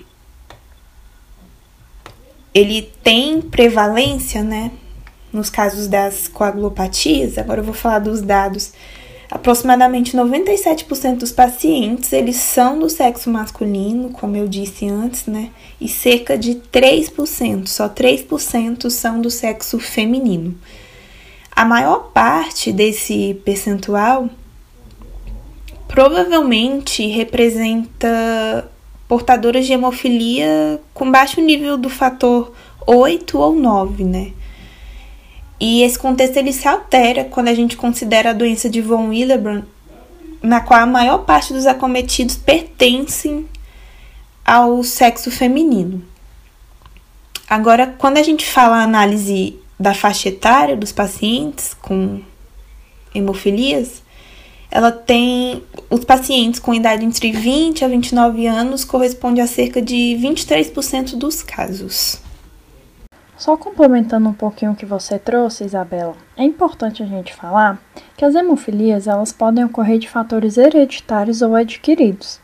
ele 2.52 2.92
tem 3.04 3.40
prevalência, 3.40 4.42
né? 4.42 4.72
Nos 5.32 5.52
casos 5.52 5.88
das 5.88 6.28
coagulopatias, 6.28 7.38
agora 7.38 7.60
eu 7.60 7.64
vou 7.64 7.76
falar 7.76 8.00
dos 8.00 8.24
dados. 8.24 8.74
Aproximadamente 9.30 10.18
97% 10.18 11.18
dos 11.18 11.32
pacientes, 11.32 12.12
eles 12.12 12.38
são 12.38 12.80
do 12.80 12.90
sexo 12.90 13.30
masculino, 13.30 14.10
como 14.10 14.36
eu 14.36 14.48
disse 14.48 14.90
antes, 14.90 15.28
né? 15.28 15.52
E 15.80 15.88
cerca 15.88 16.36
de 16.36 16.56
3%, 16.56 17.68
só 17.68 17.88
3% 17.88 18.90
são 18.90 19.22
do 19.22 19.30
sexo 19.30 19.78
feminino. 19.78 20.58
A 21.56 21.64
maior 21.64 22.12
parte 22.12 22.72
desse 22.72 23.40
percentual 23.46 24.28
provavelmente 25.90 27.08
representa 27.08 28.70
portadoras 29.08 29.66
de 29.66 29.74
hemofilia 29.74 30.80
com 30.94 31.12
baixo 31.12 31.42
nível 31.42 31.78
do 31.78 31.90
fator 31.90 32.54
8 32.86 33.38
ou 33.38 33.56
9, 33.56 34.04
né? 34.04 34.32
E 35.60 35.82
esse 35.82 35.98
contexto 35.98 36.38
ele 36.38 36.54
se 36.54 36.68
altera 36.68 37.26
quando 37.26 37.48
a 37.48 37.56
gente 37.56 37.76
considera 37.76 38.30
a 38.30 38.34
doença 38.34 38.70
de 38.70 38.82
von 38.82 39.10
Willebrand, 39.10 39.64
na 40.44 40.62
qual 40.62 40.80
a 40.80 40.86
maior 40.86 41.26
parte 41.26 41.52
dos 41.52 41.66
acometidos 41.66 42.38
pertencem 42.38 43.48
ao 44.46 44.84
sexo 44.84 45.32
feminino. 45.32 46.04
Agora, 47.50 47.88
quando 47.98 48.20
a 48.20 48.24
gente 48.24 48.46
fala 48.46 48.78
a 48.78 48.84
análise 48.84 49.60
da 49.80 49.96
faixa 49.96 50.30
etária 50.30 50.78
dos 50.78 50.92
pacientes 50.92 51.74
com 51.74 52.22
hemofilias, 53.14 54.04
ela 54.72 54.92
tem 54.92 55.64
os 55.90 56.06
pacientes 56.06 56.60
com 56.60 56.74
idade 56.74 57.04
entre 57.04 57.32
20 57.32 57.84
a 57.84 57.88
29 57.88 58.46
anos 58.46 58.86
corresponde 58.86 59.42
a 59.42 59.48
cerca 59.48 59.82
de 59.82 60.18
23% 60.22 61.16
dos 61.16 61.42
casos. 61.42 62.22
Só 63.36 63.56
complementando 63.56 64.28
um 64.28 64.34
pouquinho 64.34 64.74
o 64.74 64.76
que 64.76 64.86
você 64.86 65.18
trouxe, 65.18 65.64
Isabela, 65.64 66.16
é 66.36 66.44
importante 66.44 67.02
a 67.02 67.06
gente 67.06 67.34
falar 67.34 67.82
que 68.18 68.26
as 68.26 68.36
hemofilias 68.36 69.08
elas 69.08 69.32
podem 69.32 69.64
ocorrer 69.64 69.98
de 69.98 70.10
fatores 70.10 70.58
hereditários 70.58 71.42
ou 71.42 71.56
adquiridos. 71.56 72.40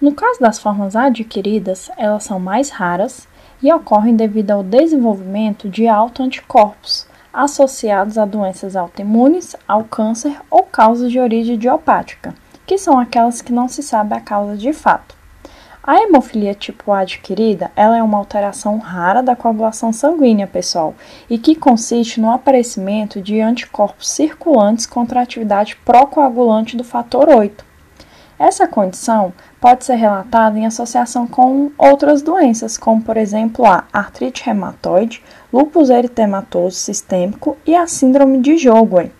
No 0.00 0.12
caso 0.12 0.40
das 0.40 0.58
formas 0.58 0.94
adquiridas, 0.94 1.90
elas 1.96 2.24
são 2.24 2.38
mais 2.38 2.68
raras 2.68 3.26
e 3.62 3.72
ocorrem 3.72 4.14
devido 4.14 4.50
ao 4.50 4.62
desenvolvimento 4.62 5.66
de 5.66 5.88
autoanticorpos, 5.88 7.06
associados 7.34 8.16
a 8.16 8.24
doenças 8.24 8.76
autoimunes, 8.76 9.56
ao 9.66 9.82
câncer 9.82 10.40
ou 10.48 10.62
causas 10.62 11.10
de 11.10 11.18
origem 11.18 11.56
idiopática, 11.56 12.32
que 12.64 12.78
são 12.78 12.98
aquelas 12.98 13.42
que 13.42 13.52
não 13.52 13.68
se 13.68 13.82
sabe 13.82 14.14
a 14.14 14.20
causa 14.20 14.56
de 14.56 14.72
fato. 14.72 15.16
A 15.86 16.00
hemofilia 16.00 16.54
tipo 16.54 16.92
A 16.92 17.00
adquirida, 17.00 17.70
ela 17.76 17.98
é 17.98 18.02
uma 18.02 18.16
alteração 18.16 18.78
rara 18.78 19.22
da 19.22 19.36
coagulação 19.36 19.92
sanguínea, 19.92 20.46
pessoal, 20.46 20.94
e 21.28 21.36
que 21.36 21.54
consiste 21.54 22.18
no 22.18 22.30
aparecimento 22.30 23.20
de 23.20 23.38
anticorpos 23.40 24.08
circulantes 24.08 24.86
contra 24.86 25.20
a 25.20 25.22
atividade 25.22 25.76
procoagulante 25.84 26.74
do 26.74 26.84
fator 26.84 27.28
8. 27.28 27.62
Essa 28.38 28.66
condição 28.66 29.32
pode 29.64 29.86
ser 29.86 29.94
relatada 29.94 30.58
em 30.58 30.66
associação 30.66 31.26
com 31.26 31.70
outras 31.78 32.20
doenças, 32.20 32.76
como 32.76 33.00
por 33.00 33.16
exemplo 33.16 33.64
a 33.64 33.84
artrite 33.90 34.44
reumatoide, 34.44 35.22
lúpus 35.50 35.88
eritematoso 35.88 36.76
sistêmico 36.76 37.56
e 37.66 37.74
a 37.74 37.86
síndrome 37.86 38.42
de 38.42 38.58
Jogway. 38.58 39.10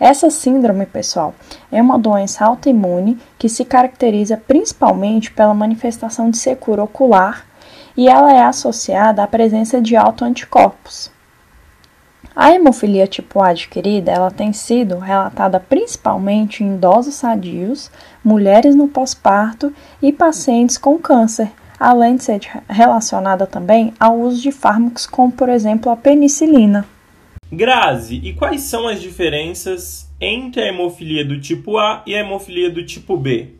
Essa 0.00 0.28
síndrome, 0.28 0.86
pessoal, 0.86 1.32
é 1.70 1.80
uma 1.80 2.00
doença 2.00 2.44
autoimune 2.44 3.16
que 3.38 3.48
se 3.48 3.64
caracteriza 3.64 4.36
principalmente 4.36 5.30
pela 5.30 5.54
manifestação 5.54 6.30
de 6.30 6.36
secura 6.38 6.82
ocular 6.82 7.46
e 7.96 8.08
ela 8.08 8.32
é 8.32 8.42
associada 8.42 9.22
à 9.22 9.28
presença 9.28 9.80
de 9.80 9.94
autoanticorpos. 9.94 11.12
A 12.34 12.50
hemofilia 12.50 13.06
tipo 13.06 13.40
A 13.40 13.48
adquirida, 13.48 14.10
ela 14.10 14.30
tem 14.30 14.54
sido 14.54 14.98
relatada 14.98 15.60
principalmente 15.60 16.64
em 16.64 16.76
idosos 16.76 17.16
sadios, 17.16 17.90
mulheres 18.24 18.74
no 18.74 18.88
pós-parto 18.88 19.70
e 20.00 20.10
pacientes 20.10 20.78
com 20.78 20.98
câncer, 20.98 21.50
além 21.78 22.16
de 22.16 22.24
ser 22.24 22.40
relacionada 22.68 23.46
também 23.46 23.92
ao 24.00 24.18
uso 24.18 24.40
de 24.40 24.50
fármacos 24.50 25.06
como, 25.06 25.30
por 25.30 25.50
exemplo, 25.50 25.92
a 25.92 25.96
penicilina. 25.96 26.86
Grazi, 27.52 28.18
e 28.24 28.32
quais 28.32 28.62
são 28.62 28.88
as 28.88 29.02
diferenças 29.02 30.10
entre 30.18 30.62
a 30.62 30.68
hemofilia 30.68 31.22
do 31.22 31.38
tipo 31.38 31.76
A 31.76 32.02
e 32.06 32.14
a 32.14 32.20
hemofilia 32.20 32.70
do 32.70 32.82
tipo 32.86 33.14
B? 33.14 33.56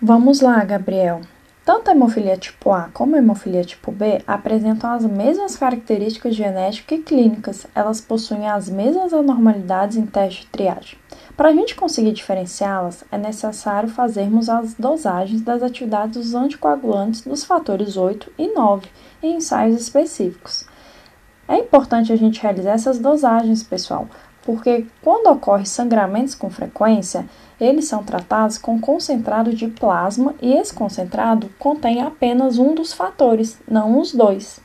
Vamos 0.00 0.40
lá, 0.40 0.64
Gabriel. 0.64 1.20
Tanto 1.66 1.90
a 1.90 1.92
hemofilia 1.92 2.36
tipo 2.36 2.70
A 2.70 2.90
como 2.94 3.16
a 3.16 3.18
hemofilia 3.18 3.64
tipo 3.64 3.90
B 3.90 4.22
apresentam 4.24 4.88
as 4.88 5.04
mesmas 5.04 5.56
características 5.56 6.36
genéticas 6.36 6.96
e 6.96 7.02
clínicas, 7.02 7.66
elas 7.74 8.00
possuem 8.00 8.48
as 8.48 8.68
mesmas 8.68 9.12
anormalidades 9.12 9.96
em 9.96 10.06
teste 10.06 10.42
de 10.42 10.46
triagem. 10.46 10.96
Para 11.36 11.48
a 11.48 11.52
gente 11.52 11.74
conseguir 11.74 12.12
diferenciá-las, 12.12 13.02
é 13.10 13.18
necessário 13.18 13.88
fazermos 13.88 14.48
as 14.48 14.74
dosagens 14.74 15.42
das 15.42 15.60
atividades 15.60 16.26
dos 16.26 16.34
anticoagulantes 16.36 17.22
dos 17.22 17.44
fatores 17.44 17.96
8 17.96 18.30
e 18.38 18.54
9 18.54 18.86
em 19.20 19.34
ensaios 19.34 19.80
específicos. 19.80 20.64
É 21.48 21.58
importante 21.58 22.12
a 22.12 22.16
gente 22.16 22.40
realizar 22.40 22.74
essas 22.74 23.00
dosagens, 23.00 23.64
pessoal, 23.64 24.08
porque 24.46 24.86
quando 25.02 25.26
ocorre 25.26 25.66
sangramentos 25.66 26.36
com 26.36 26.48
frequência, 26.48 27.26
eles 27.60 27.86
são 27.86 28.04
tratados 28.04 28.56
com 28.56 28.80
concentrado 28.80 29.52
de 29.52 29.66
plasma 29.66 30.36
e 30.40 30.52
esse 30.52 30.72
concentrado 30.72 31.50
contém 31.58 32.00
apenas 32.00 32.56
um 32.56 32.72
dos 32.72 32.92
fatores, 32.92 33.58
não 33.68 33.98
os 33.98 34.14
dois. 34.14 34.64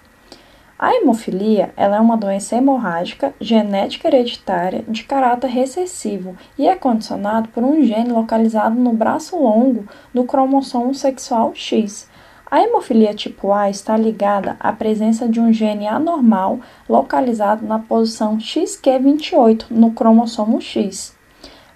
A 0.78 0.96
hemofilia 0.96 1.72
ela 1.76 1.98
é 1.98 2.00
uma 2.00 2.18
doença 2.18 2.56
hemorrágica 2.56 3.34
genética 3.40 4.08
hereditária 4.08 4.84
de 4.88 5.04
caráter 5.04 5.48
recessivo 5.48 6.36
e 6.58 6.68
é 6.68 6.76
condicionado 6.76 7.50
por 7.50 7.64
um 7.64 7.84
gene 7.84 8.12
localizado 8.12 8.76
no 8.76 8.94
braço 8.94 9.36
longo 9.36 9.86
do 10.14 10.24
cromossomo 10.24 10.94
sexual 10.94 11.54
X. 11.56 12.08
A 12.52 12.62
hemofilia 12.62 13.14
tipo 13.14 13.54
A 13.54 13.70
está 13.70 13.96
ligada 13.96 14.58
à 14.60 14.74
presença 14.74 15.26
de 15.26 15.40
um 15.40 15.54
gene 15.54 15.88
anormal 15.88 16.60
localizado 16.90 17.66
na 17.66 17.80
posição 17.80 18.38
XQ28 18.38 19.68
no 19.70 19.92
cromossomo 19.94 20.60
X. 20.60 21.16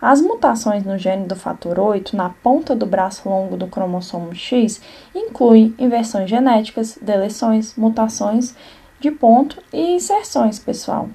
As 0.01 0.20
mutações 0.20 0.84
no 0.84 0.98
gene 0.98 1.27
do 1.27 1.36
fator 1.38 1.79
8 1.79 2.17
na 2.17 2.29
ponta 2.29 2.75
do 2.75 2.86
braço 2.86 3.29
longo 3.29 3.55
do 3.55 3.67
cromossomo 3.67 4.36
X 4.36 4.82
incluem 5.15 5.74
inversões 5.79 6.29
genéticas, 6.29 7.00
deleções, 7.01 7.74
mutações 7.77 8.53
de 9.00 9.12
ponto 9.12 9.63
e 9.72 9.96
inserções, 9.96 10.60
pessoal. 10.60 11.08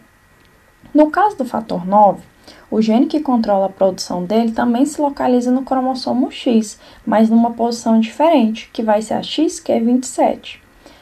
No 0.95 1.11
caso 1.11 1.37
do 1.37 1.45
fator 1.45 1.87
9, 1.87 2.23
o 2.71 2.81
gene 2.81 3.07
que 3.07 3.21
controla 3.21 3.67
a 3.67 3.71
produção 3.71 4.25
dele 4.25 4.53
também 4.53 4.87
se 4.87 5.01
localiza 5.01 5.51
no 5.51 5.63
cromossomo 5.63 6.31
X, 6.31 6.79
mas 7.05 7.29
numa 7.29 7.51
posição 7.51 7.99
diferente, 7.99 8.71
que 8.73 8.83
vai 8.83 9.03
ser 9.03 9.15
a 9.15 9.21
XQ27. 9.21 10.59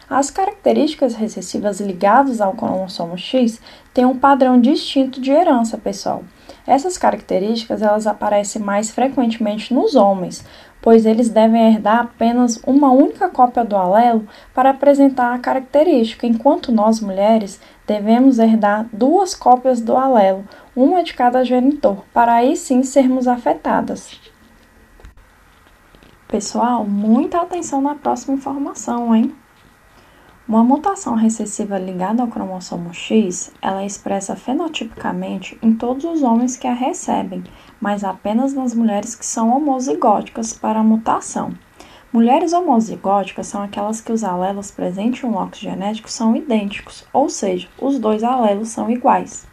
As 0.09 0.31
características 0.31 1.15
recessivas 1.15 1.81
ligadas 1.81 2.41
ao 2.41 2.55
cromossomo 2.55 3.19
X 3.19 3.61
têm 3.93 4.07
um 4.07 4.19
padrão 4.19 4.59
distinto 4.59 5.21
de 5.21 5.31
herança, 5.31 5.77
pessoal. 5.77 6.25
Essas 6.67 6.97
características 6.97 7.83
elas 7.83 8.07
aparecem 8.07 8.63
mais 8.63 8.91
frequentemente 8.91 9.75
nos 9.75 9.95
homens, 9.95 10.45
pois 10.81 11.05
eles 11.05 11.29
devem 11.29 11.75
herdar 11.75 12.01
apenas 12.01 12.59
uma 12.67 12.91
única 12.91 13.29
cópia 13.29 13.65
do 13.65 13.77
alelo 13.77 14.27
para 14.55 14.71
apresentar 14.71 15.35
a 15.35 15.39
característica, 15.39 16.27
enquanto 16.27 16.73
nós 16.73 17.01
mulheres 17.01 17.61
devemos 17.89 18.39
herdar 18.39 18.87
duas 18.93 19.35
cópias 19.35 19.81
do 19.81 19.97
alelo, 19.97 20.45
uma 20.77 21.03
de 21.03 21.15
cada 21.15 21.43
genitor, 21.43 22.05
para 22.13 22.35
aí 22.35 22.55
sim 22.55 22.83
sermos 22.83 23.27
afetadas. 23.27 24.21
Pessoal, 26.29 26.85
muita 26.85 27.41
atenção 27.41 27.81
na 27.81 27.95
próxima 27.95 28.35
informação, 28.35 29.17
hein? 29.17 29.35
Uma 30.47 30.63
mutação 30.63 31.15
recessiva 31.15 31.79
ligada 31.79 32.23
ao 32.23 32.29
cromossomo 32.29 32.93
X, 32.93 33.51
ela 33.63 33.83
é 33.83 33.87
expressa 33.87 34.37
fenotipicamente 34.37 35.59
em 35.63 35.75
todos 35.75 36.05
os 36.05 36.23
homens 36.23 36.59
que 36.59 36.67
a 36.67 36.75
recebem, 36.75 37.43
mas 37.81 38.05
apenas 38.05 38.53
nas 38.53 38.75
mulheres 38.75 39.15
que 39.15 39.25
são 39.25 39.49
homozigóticas 39.57 40.53
para 40.53 40.81
a 40.81 40.85
mutação. 40.85 41.53
Mulheres 42.11 42.55
homozigóticas 42.55 43.49
são 43.49 43.63
aquelas 43.63 44.01
que 44.01 44.11
os 44.11 44.25
alelos 44.25 44.71
presentes 44.71 45.23
em 45.23 45.27
um 45.27 45.33
locus 45.33 45.59
genético 45.59 46.11
são 46.11 46.35
idênticos, 46.35 47.05
ou 47.13 47.29
seja, 47.29 47.69
os 47.79 47.99
dois 47.99 48.25
alelos 48.25 48.71
são 48.71 48.91
iguais. 48.91 49.47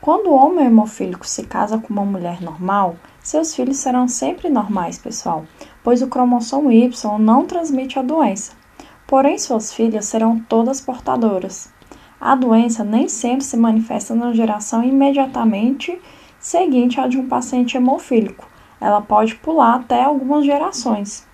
Quando 0.00 0.28
o 0.28 0.34
homem 0.34 0.64
hemofílico 0.64 1.26
se 1.26 1.44
casa 1.44 1.76
com 1.76 1.92
uma 1.92 2.06
mulher 2.06 2.40
normal, 2.40 2.96
seus 3.22 3.54
filhos 3.54 3.76
serão 3.76 4.08
sempre 4.08 4.48
normais, 4.48 4.96
pessoal, 4.96 5.44
pois 5.84 6.00
o 6.00 6.08
cromossomo 6.08 6.72
Y 6.72 7.18
não 7.18 7.44
transmite 7.44 7.98
a 7.98 8.02
doença. 8.02 8.52
Porém, 9.06 9.38
suas 9.38 9.70
filhas 9.70 10.06
serão 10.06 10.40
todas 10.40 10.80
portadoras. 10.80 11.70
A 12.18 12.34
doença 12.34 12.82
nem 12.82 13.06
sempre 13.06 13.44
se 13.44 13.58
manifesta 13.58 14.14
na 14.14 14.32
geração 14.32 14.82
imediatamente 14.82 16.00
seguinte 16.38 16.98
à 16.98 17.06
de 17.06 17.18
um 17.18 17.28
paciente 17.28 17.76
hemofílico. 17.76 18.48
Ela 18.80 19.02
pode 19.02 19.34
pular 19.34 19.74
até 19.74 20.02
algumas 20.02 20.46
gerações. 20.46 21.28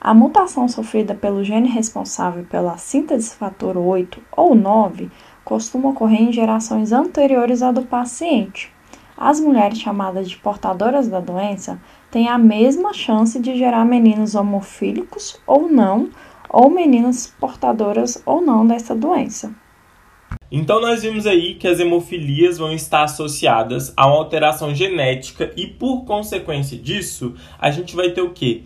A 0.00 0.12
mutação 0.12 0.68
sofrida 0.68 1.14
pelo 1.14 1.42
gene 1.42 1.68
responsável 1.68 2.44
pela 2.44 2.76
síntese 2.76 3.34
fator 3.34 3.76
8 3.76 4.22
ou 4.36 4.54
9 4.54 5.10
costuma 5.44 5.90
ocorrer 5.90 6.22
em 6.22 6.32
gerações 6.32 6.92
anteriores 6.92 7.62
à 7.62 7.72
do 7.72 7.82
paciente. 7.82 8.70
As 9.16 9.40
mulheres 9.40 9.78
chamadas 9.78 10.28
de 10.28 10.36
portadoras 10.36 11.08
da 11.08 11.20
doença 11.20 11.80
têm 12.10 12.28
a 12.28 12.36
mesma 12.36 12.92
chance 12.92 13.40
de 13.40 13.56
gerar 13.56 13.84
meninos 13.84 14.34
homofílicos 14.34 15.40
ou 15.46 15.68
não, 15.68 16.10
ou 16.50 16.70
meninas 16.70 17.34
portadoras 17.40 18.22
ou 18.26 18.42
não 18.42 18.66
dessa 18.66 18.94
doença. 18.94 19.54
Então 20.50 20.80
nós 20.80 21.02
vimos 21.02 21.26
aí 21.26 21.54
que 21.54 21.66
as 21.66 21.80
hemofilias 21.80 22.58
vão 22.58 22.72
estar 22.72 23.02
associadas 23.02 23.92
a 23.96 24.06
uma 24.06 24.16
alteração 24.16 24.74
genética 24.74 25.52
e 25.56 25.66
por 25.66 26.04
consequência 26.04 26.78
disso, 26.78 27.34
a 27.58 27.70
gente 27.70 27.96
vai 27.96 28.10
ter 28.10 28.20
o 28.20 28.30
quê? 28.30 28.62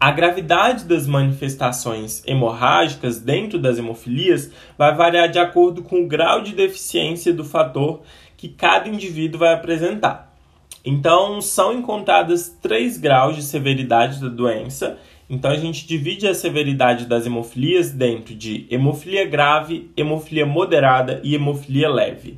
A 0.00 0.10
gravidade 0.10 0.86
das 0.86 1.06
manifestações 1.06 2.22
hemorrágicas 2.26 3.20
dentro 3.20 3.58
das 3.58 3.78
hemofilias 3.78 4.50
vai 4.76 4.94
variar 4.94 5.28
de 5.28 5.38
acordo 5.38 5.82
com 5.82 6.02
o 6.02 6.08
grau 6.08 6.40
de 6.40 6.54
deficiência 6.54 7.34
do 7.34 7.44
fator 7.44 8.00
que 8.34 8.48
cada 8.48 8.88
indivíduo 8.88 9.40
vai 9.40 9.52
apresentar. 9.52 10.34
Então, 10.82 11.42
são 11.42 11.74
encontradas 11.74 12.48
três 12.62 12.96
graus 12.96 13.36
de 13.36 13.42
severidade 13.42 14.18
da 14.18 14.28
doença 14.28 14.98
então 15.30 15.52
a 15.52 15.56
gente 15.56 15.86
divide 15.86 16.26
a 16.26 16.34
severidade 16.34 17.06
das 17.06 17.24
hemofilias 17.24 17.92
dentro 17.92 18.34
de 18.34 18.66
hemofilia 18.68 19.24
grave, 19.24 19.88
hemofilia 19.96 20.44
moderada 20.44 21.20
e 21.22 21.36
hemofilia 21.36 21.88
leve. 21.88 22.36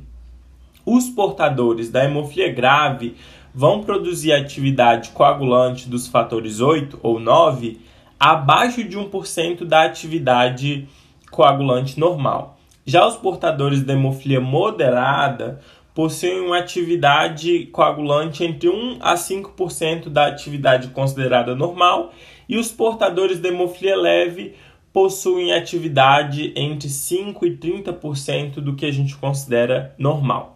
Os 0.85 1.09
portadores 1.09 1.89
da 1.89 2.03
hemofilia 2.03 2.53
grave 2.53 3.15
vão 3.53 3.83
produzir 3.83 4.33
atividade 4.33 5.09
coagulante 5.09 5.87
dos 5.87 6.07
fatores 6.07 6.59
8 6.59 6.99
ou 7.03 7.19
9 7.19 7.79
abaixo 8.19 8.83
de 8.83 8.97
1% 8.97 9.65
da 9.65 9.83
atividade 9.83 10.87
coagulante 11.29 11.99
normal. 11.99 12.57
Já 12.85 13.05
os 13.05 13.15
portadores 13.15 13.83
da 13.83 13.93
hemofilia 13.93 14.41
moderada 14.41 15.59
possuem 15.93 16.39
uma 16.39 16.57
atividade 16.57 17.67
coagulante 17.67 18.43
entre 18.43 18.67
1 18.67 18.97
a 18.99 19.15
5% 19.15 20.09
da 20.09 20.27
atividade 20.27 20.87
considerada 20.89 21.55
normal 21.55 22.11
e 22.49 22.57
os 22.57 22.71
portadores 22.71 23.39
de 23.39 23.49
hemofilia 23.49 23.95
leve 23.95 24.55
possuem 24.91 25.53
atividade 25.53 26.51
entre 26.55 26.89
5 26.89 27.45
e 27.45 27.57
30% 27.57 28.55
do 28.55 28.75
que 28.75 28.85
a 28.85 28.91
gente 28.91 29.15
considera 29.15 29.93
normal. 29.97 30.52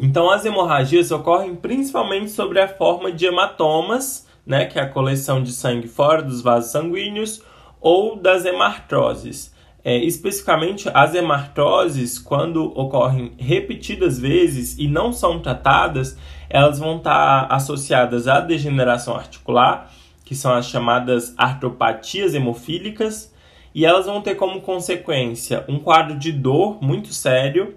Então, 0.00 0.30
as 0.30 0.44
hemorragias 0.44 1.10
ocorrem 1.10 1.56
principalmente 1.56 2.30
sobre 2.30 2.60
a 2.60 2.68
forma 2.68 3.10
de 3.10 3.26
hematomas, 3.26 4.26
né, 4.46 4.66
que 4.66 4.78
é 4.78 4.82
a 4.82 4.88
coleção 4.88 5.42
de 5.42 5.52
sangue 5.52 5.88
fora 5.88 6.22
dos 6.22 6.40
vasos 6.40 6.70
sanguíneos, 6.70 7.42
ou 7.80 8.16
das 8.16 8.44
hemartroses. 8.44 9.52
É, 9.84 9.96
especificamente, 9.96 10.88
as 10.92 11.14
hemartroses, 11.14 12.18
quando 12.18 12.64
ocorrem 12.78 13.32
repetidas 13.38 14.18
vezes 14.18 14.76
e 14.78 14.86
não 14.88 15.12
são 15.12 15.40
tratadas, 15.40 16.16
elas 16.48 16.78
vão 16.78 16.96
estar 16.96 17.46
associadas 17.50 18.28
à 18.28 18.40
degeneração 18.40 19.16
articular 19.16 19.90
que 20.28 20.34
são 20.34 20.52
as 20.52 20.66
chamadas 20.66 21.32
artropatias 21.38 22.34
hemofílicas, 22.34 23.32
e 23.74 23.86
elas 23.86 24.04
vão 24.04 24.20
ter 24.20 24.34
como 24.34 24.60
consequência 24.60 25.64
um 25.66 25.78
quadro 25.78 26.18
de 26.18 26.30
dor 26.30 26.76
muito 26.82 27.14
sério, 27.14 27.74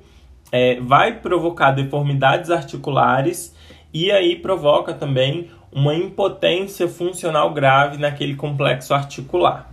é, 0.52 0.80
vai 0.80 1.20
provocar 1.20 1.72
deformidades 1.72 2.50
articulares 2.52 3.56
e 3.94 4.12
aí 4.12 4.36
provoca 4.36 4.94
também 4.94 5.50
uma 5.72 5.96
impotência 5.96 6.88
funcional 6.88 7.54
grave 7.54 7.98
naquele 7.98 8.36
complexo 8.36 8.94
articular. 8.94 9.72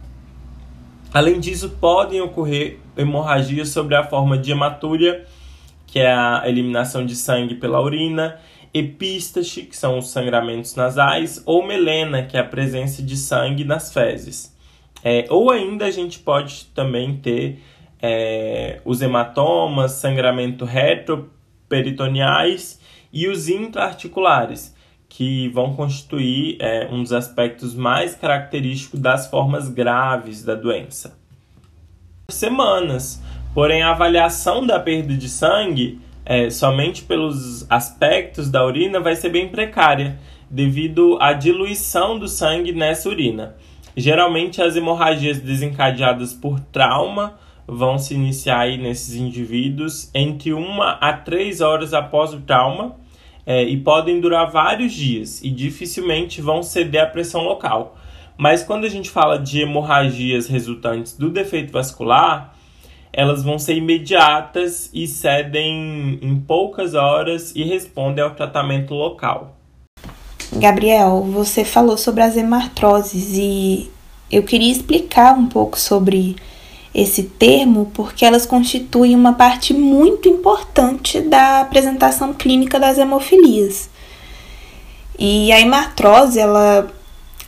Além 1.12 1.40
disso, 1.40 1.70
podem 1.80 2.20
ocorrer 2.20 2.78
hemorragias 2.96 3.70
sobre 3.70 3.96
a 3.96 4.04
forma 4.04 4.36
de 4.36 4.52
hematúria, 4.52 5.26
que 5.86 5.98
é 5.98 6.12
a 6.12 6.42
eliminação 6.46 7.04
de 7.04 7.16
sangue 7.16 7.54
pela 7.54 7.80
urina, 7.80 8.38
epístase, 8.74 9.62
que 9.62 9.76
são 9.76 9.98
os 9.98 10.10
sangramentos 10.10 10.74
nasais, 10.74 11.42
ou 11.46 11.66
melena, 11.66 12.22
que 12.22 12.36
é 12.36 12.40
a 12.40 12.44
presença 12.44 13.02
de 13.02 13.16
sangue 13.16 13.64
nas 13.64 13.92
fezes. 13.92 14.54
É, 15.02 15.24
ou 15.30 15.50
ainda 15.50 15.86
a 15.86 15.90
gente 15.90 16.18
pode 16.18 16.66
também 16.74 17.16
ter 17.16 17.62
é, 18.00 18.80
os 18.84 19.02
hematomas, 19.02 19.90
sangramento 19.92 20.64
retroperitoneais 20.64 22.80
e 23.12 23.28
os 23.28 23.48
intraarticulares, 23.48 24.76
que 25.08 25.48
vão 25.48 25.74
constituir 25.74 26.56
é, 26.60 26.88
um 26.90 27.02
dos 27.02 27.12
aspectos 27.12 27.74
mais 27.74 28.14
característicos 28.14 29.00
das 29.00 29.28
formas 29.28 29.68
graves 29.68 30.44
da 30.44 30.54
doença. 30.54 31.18
Semanas, 32.30 33.22
porém 33.54 33.82
a 33.82 33.92
avaliação 33.92 34.66
da 34.66 34.78
perda 34.78 35.16
de 35.16 35.28
sangue 35.28 35.98
é, 36.28 36.50
somente 36.50 37.04
pelos 37.04 37.66
aspectos 37.70 38.50
da 38.50 38.64
urina 38.64 39.00
vai 39.00 39.16
ser 39.16 39.30
bem 39.30 39.48
precária, 39.48 40.18
devido 40.50 41.16
à 41.20 41.32
diluição 41.32 42.18
do 42.18 42.28
sangue 42.28 42.72
nessa 42.72 43.08
urina. 43.08 43.56
Geralmente, 43.96 44.60
as 44.60 44.76
hemorragias 44.76 45.40
desencadeadas 45.40 46.34
por 46.34 46.60
trauma 46.60 47.38
vão 47.68 47.98
se 47.98 48.14
iniciar 48.14 48.60
aí 48.60 48.78
nesses 48.78 49.14
indivíduos 49.14 50.10
entre 50.14 50.54
uma 50.54 50.92
a 50.92 51.12
três 51.12 51.60
horas 51.60 51.92
após 51.92 52.32
o 52.32 52.40
trauma 52.40 52.96
é, 53.44 53.62
e 53.62 53.76
podem 53.76 54.20
durar 54.20 54.50
vários 54.50 54.92
dias 54.92 55.42
e 55.42 55.50
dificilmente 55.50 56.40
vão 56.40 56.62
ceder 56.62 57.02
à 57.02 57.06
pressão 57.06 57.42
local. 57.42 57.96
Mas 58.38 58.62
quando 58.62 58.84
a 58.84 58.88
gente 58.88 59.10
fala 59.10 59.38
de 59.38 59.60
hemorragias 59.60 60.46
resultantes 60.46 61.16
do 61.16 61.28
defeito 61.28 61.72
vascular, 61.72 62.54
elas 63.12 63.42
vão 63.42 63.58
ser 63.58 63.74
imediatas 63.74 64.90
e 64.94 65.06
cedem 65.06 66.18
em 66.22 66.36
poucas 66.40 66.94
horas 66.94 67.52
e 67.54 67.64
respondem 67.64 68.22
ao 68.22 68.30
tratamento 68.30 68.94
local. 68.94 69.56
Gabriel, 70.52 71.22
você 71.22 71.64
falou 71.64 71.98
sobre 71.98 72.22
as 72.22 72.36
hemartroses 72.36 73.36
e 73.36 73.90
eu 74.30 74.42
queria 74.42 74.70
explicar 74.70 75.34
um 75.36 75.46
pouco 75.46 75.78
sobre 75.78 76.36
esse 76.94 77.22
termo 77.22 77.90
porque 77.92 78.24
elas 78.24 78.46
constituem 78.46 79.14
uma 79.14 79.32
parte 79.32 79.74
muito 79.74 80.28
importante 80.28 81.20
da 81.20 81.60
apresentação 81.60 82.32
clínica 82.32 82.78
das 82.78 82.98
hemofilias. 82.98 83.90
E 85.18 85.52
a 85.52 85.60
hemartrose, 85.60 86.38
ela 86.38 86.88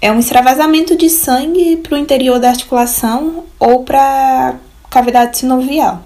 é 0.02 0.10
um 0.10 0.18
extravasamento 0.18 0.96
de 0.96 1.08
sangue 1.08 1.76
para 1.76 1.94
o 1.94 1.98
interior 1.98 2.38
da 2.38 2.48
articulação 2.48 3.44
ou 3.58 3.84
para 3.84 4.56
a 4.84 4.88
cavidade 4.88 5.38
sinovial. 5.38 6.02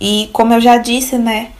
E 0.00 0.28
como 0.32 0.54
eu 0.54 0.60
já 0.60 0.76
disse, 0.76 1.16
né, 1.16 1.50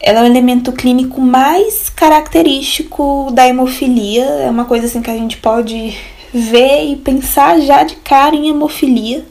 ela 0.00 0.20
é 0.20 0.22
o 0.22 0.26
elemento 0.26 0.72
clínico 0.72 1.20
mais 1.20 1.88
característico 1.88 3.30
da 3.32 3.46
hemofilia, 3.46 4.24
é 4.24 4.50
uma 4.50 4.64
coisa 4.64 4.86
assim 4.86 5.02
que 5.02 5.10
a 5.10 5.16
gente 5.16 5.38
pode 5.38 5.96
ver 6.32 6.84
e 6.84 6.96
pensar 6.96 7.60
já 7.60 7.82
de 7.82 7.96
cara 7.96 8.36
em 8.36 8.48
hemofilia 8.48 9.24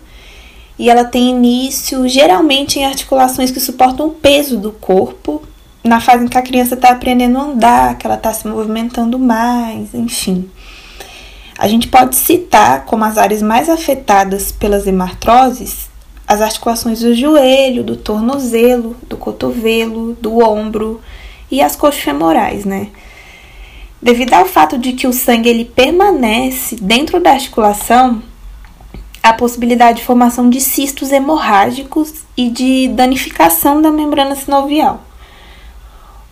e 0.77 0.89
ela 0.89 1.05
tem 1.05 1.29
início 1.29 2.07
geralmente 2.07 2.79
em 2.79 2.85
articulações 2.85 3.51
que 3.51 3.59
suportam 3.59 4.07
o 4.07 4.11
peso 4.11 4.57
do 4.57 4.71
corpo, 4.71 5.41
na 5.83 5.99
fase 5.99 6.25
em 6.25 6.27
que 6.27 6.37
a 6.37 6.41
criança 6.41 6.75
está 6.75 6.89
aprendendo 6.89 7.37
a 7.37 7.43
andar, 7.43 7.97
que 7.97 8.05
ela 8.05 8.15
está 8.15 8.33
se 8.33 8.47
movimentando 8.47 9.19
mais, 9.19 9.93
enfim. 9.93 10.49
A 11.57 11.67
gente 11.67 11.87
pode 11.87 12.15
citar 12.15 12.85
como 12.85 13.05
as 13.05 13.17
áreas 13.17 13.41
mais 13.41 13.69
afetadas 13.69 14.51
pelas 14.51 14.87
hemartroses 14.87 15.89
as 16.27 16.41
articulações 16.41 17.01
do 17.01 17.13
joelho, 17.13 17.83
do 17.83 17.95
tornozelo, 17.95 18.95
do 19.07 19.15
cotovelo, 19.15 20.13
do 20.19 20.39
ombro 20.39 20.99
e 21.51 21.61
as 21.61 21.75
coxas 21.75 22.01
femorais, 22.01 22.65
né? 22.65 22.89
Devido 24.01 24.33
ao 24.33 24.45
fato 24.45 24.77
de 24.77 24.93
que 24.93 25.07
o 25.07 25.13
sangue 25.13 25.49
ele 25.49 25.65
permanece 25.65 26.75
dentro 26.75 27.19
da 27.19 27.31
articulação, 27.31 28.21
a 29.25 29.33
possibilidade 29.33 29.97
de 29.97 30.05
formação 30.05 30.51
de 30.51 30.61
cistos 30.61 31.11
hemorrágicos 31.11 32.13
e 32.37 32.47
de 32.47 32.87
danificação 32.89 33.81
da 33.81 33.91
membrana 33.91 34.35
sinovial. 34.35 35.01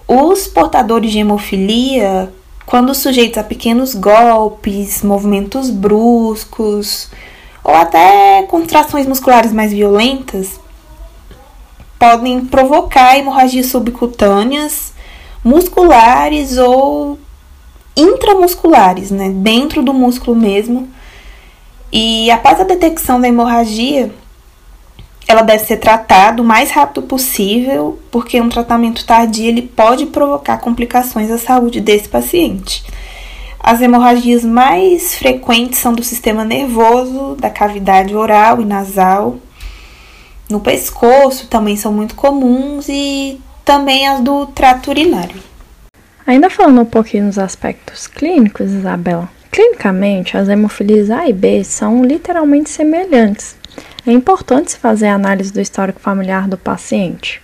Os 0.08 0.48
portadores 0.48 1.12
de 1.12 1.18
hemofilia, 1.18 2.32
quando 2.68 2.94
sujeitos 2.94 3.40
a 3.40 3.44
pequenos 3.44 3.96
golpes, 3.96 5.02
movimentos 5.02 5.72
bruscos 5.72 7.10
ou 7.64 7.74
até 7.74 8.44
contrações 8.44 9.08
musculares 9.08 9.52
mais 9.52 9.72
violentas, 9.72 10.60
podem 11.98 12.46
provocar 12.46 13.18
hemorragias 13.18 13.66
subcutâneas, 13.72 14.94
musculares 15.44 16.60
ou 16.60 17.18
intramusculares, 17.98 19.10
né, 19.10 19.32
dentro 19.32 19.82
do 19.82 19.96
músculo 19.96 20.36
mesmo 20.36 20.94
e 21.96 22.32
após 22.32 22.60
a 22.60 22.64
detecção 22.64 23.22
da 23.22 23.28
hemorragia, 23.28 24.12
ela 25.28 25.44
deve 25.44 25.64
ser 25.64 25.78
tratada 25.78 26.42
o 26.42 26.46
mais 26.46 26.72
rápido 26.72 27.04
possível, 27.04 28.00
porque 28.10 28.42
um 28.42 28.50
tratamento 28.50 29.06
tardio 29.06 29.46
ele 29.46 29.62
pode 29.62 30.08
provocar 30.08 30.58
complicações 30.58 31.30
à 31.30 31.38
saúde 31.38 31.80
desse 31.80 32.10
paciente. 32.10 32.84
As 33.60 33.80
hemorragias 33.80 34.44
mais 34.44 35.14
frequentes 35.14 35.78
são 35.78 35.94
do 35.94 36.02
sistema 36.02 36.44
nervoso, 36.44 37.36
da 37.40 37.52
cavidade 37.52 38.16
oral 38.16 38.60
e 38.60 38.66
nasal. 38.66 39.38
No 40.50 40.60
pescoço 40.60 41.46
também 41.46 41.78
são 41.78 41.94
muito 41.94 42.16
comuns 42.16 42.90
e 42.90 43.40
também 43.64 44.08
as 44.08 44.20
do 44.20 44.48
trato 44.48 44.90
urinário. 44.90 45.40
Ainda 46.26 46.50
falando 46.50 46.82
um 46.82 46.86
pouquinho 46.86 47.26
nos 47.26 47.38
aspectos 47.38 48.08
clínicos, 48.08 48.72
Isabela, 48.72 49.30
Clinicamente, 49.54 50.36
as 50.36 50.50
hemofilias 50.50 51.12
A 51.12 51.30
e 51.30 51.32
B 51.32 51.64
são 51.64 52.04
literalmente 52.04 52.72
semelhantes. 52.72 53.56
É 54.04 54.12
importante 54.12 54.72
se 54.72 54.80
fazer 54.80 55.06
a 55.06 55.14
análise 55.14 55.54
do 55.54 55.62
histórico 55.62 56.00
familiar 56.00 56.48
do 56.48 56.58
paciente. 56.58 57.40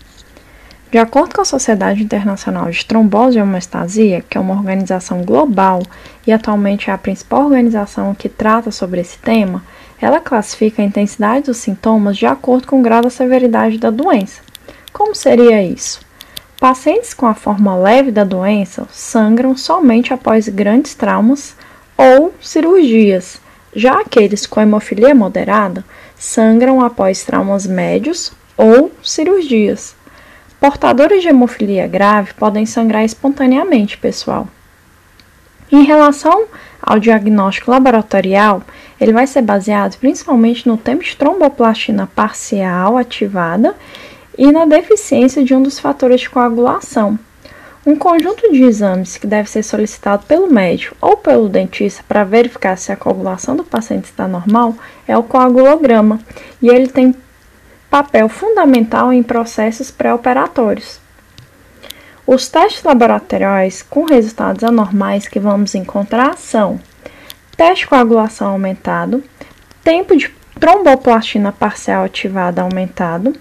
De 0.90 0.98
acordo 0.98 1.36
com 1.36 1.42
a 1.42 1.46
Sociedade 1.46 2.02
Internacional 2.02 2.68
de 2.72 2.84
Trombose 2.84 3.38
e 3.38 3.42
Homeostasia, 3.44 4.26
que 4.28 4.40
é 4.40 4.42
uma 4.42 4.56
organização 4.56 5.22
global 5.22 5.84
e 6.26 6.34
atualmente 6.34 6.90
é 6.90 6.94
a 6.94 6.98
principal 6.98 7.44
organização 7.44 8.16
que 8.16 8.28
trata 8.28 8.72
sobre 8.72 9.02
esse 9.02 9.20
tema, 9.20 9.64
ela 10.02 10.20
classifica 10.20 10.82
a 10.82 10.86
intensidade 10.86 11.46
dos 11.46 11.58
sintomas 11.58 12.18
de 12.18 12.26
acordo 12.26 12.66
com 12.66 12.80
o 12.80 12.84
grau 12.84 13.04
da 13.04 13.12
severidade 13.12 13.78
da 13.78 13.92
doença. 13.92 14.42
Como 14.92 15.14
seria 15.14 15.62
isso? 15.62 16.00
Pacientes 16.60 17.14
com 17.14 17.28
a 17.28 17.36
forma 17.36 17.76
leve 17.76 18.10
da 18.10 18.24
doença 18.24 18.88
sangram 18.90 19.56
somente 19.56 20.12
após 20.12 20.50
grandes 20.50 20.96
traumas 20.96 21.56
ou 22.00 22.34
cirurgias. 22.42 23.42
Já 23.76 24.00
aqueles 24.00 24.48
com 24.48 24.62
hemofilia 24.62 25.14
moderada 25.14 25.84
sangram 26.18 26.80
após 26.80 27.26
traumas 27.26 27.68
médios 27.68 28.32
ou 28.56 28.90
cirurgias. 29.04 29.98
Portadores 30.62 31.22
de 31.22 31.28
hemofilia 31.28 31.88
grave 31.88 32.34
podem 32.36 32.66
sangrar 32.66 33.04
espontaneamente, 33.04 33.98
pessoal. 33.98 34.48
Em 35.70 35.84
relação 35.84 36.46
ao 36.82 37.00
diagnóstico 37.00 37.70
laboratorial, 37.70 38.64
ele 39.00 39.12
vai 39.12 39.28
ser 39.28 39.42
baseado 39.42 39.98
principalmente 39.98 40.66
no 40.70 40.78
tempo 40.78 41.04
de 41.04 41.18
tromboplastina 41.18 42.10
parcial 42.16 42.98
ativada 42.98 43.76
e 44.38 44.50
na 44.54 44.66
deficiência 44.66 45.44
de 45.44 45.54
um 45.54 45.62
dos 45.62 45.78
fatores 45.78 46.22
de 46.22 46.30
coagulação, 46.30 47.20
um 47.90 47.96
conjunto 47.96 48.52
de 48.52 48.62
exames 48.64 49.18
que 49.18 49.26
deve 49.26 49.50
ser 49.50 49.64
solicitado 49.64 50.24
pelo 50.28 50.48
médico 50.48 50.96
ou 51.02 51.18
pelo 51.18 51.50
dentista 51.50 52.04
para 52.08 52.24
verificar 52.24 52.78
se 52.78 52.92
a 52.92 52.96
coagulação 52.96 53.56
do 53.56 53.64
paciente 53.64 54.06
está 54.06 54.28
normal 54.28 54.76
é 55.08 55.18
o 55.18 55.24
coagulograma, 55.24 56.20
e 56.62 56.70
ele 56.70 56.88
tem 56.88 57.16
papel 57.90 58.30
fundamental 58.30 59.12
em 59.12 59.24
processos 59.24 59.90
pré-operatórios. 59.90 61.00
Os 62.28 62.48
testes 62.48 62.84
laboratoriais 62.84 63.82
com 63.82 64.06
resultados 64.06 64.64
anormais 64.64 65.28
que 65.28 65.40
vamos 65.40 65.74
encontrar 65.74 66.38
são 66.38 66.80
teste 67.58 67.86
de 67.86 67.88
coagulação 67.88 68.50
aumentado, 68.50 69.24
tempo 69.84 70.16
de 70.16 70.30
tromboplastina 70.60 71.52
parcial 71.52 72.04
ativada 72.04 72.62
aumentado, 72.62 73.34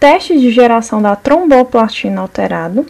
teste 0.00 0.40
de 0.40 0.50
geração 0.50 1.02
da 1.02 1.14
tromboplastina 1.14 2.22
alterado, 2.22 2.86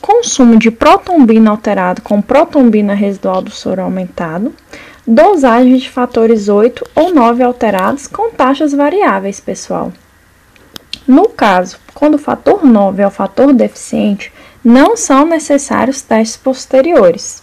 consumo 0.00 0.58
de 0.58 0.70
protombina 0.70 1.50
alterado 1.50 2.02
com 2.02 2.20
protombina 2.20 2.94
residual 2.94 3.42
do 3.42 3.50
soro 3.50 3.82
aumentado, 3.82 4.54
dosagem 5.06 5.76
de 5.76 5.90
fatores 5.90 6.48
8 6.48 6.84
ou 6.94 7.14
9 7.14 7.42
alterados 7.42 8.06
com 8.06 8.30
taxas 8.30 8.72
variáveis, 8.72 9.40
pessoal. 9.40 9.92
No 11.06 11.28
caso, 11.28 11.78
quando 11.94 12.14
o 12.14 12.18
fator 12.18 12.64
9 12.64 13.02
é 13.02 13.06
o 13.06 13.10
fator 13.10 13.52
deficiente, 13.52 14.32
não 14.62 14.96
são 14.96 15.24
necessários 15.24 16.02
testes 16.02 16.36
posteriores. 16.36 17.42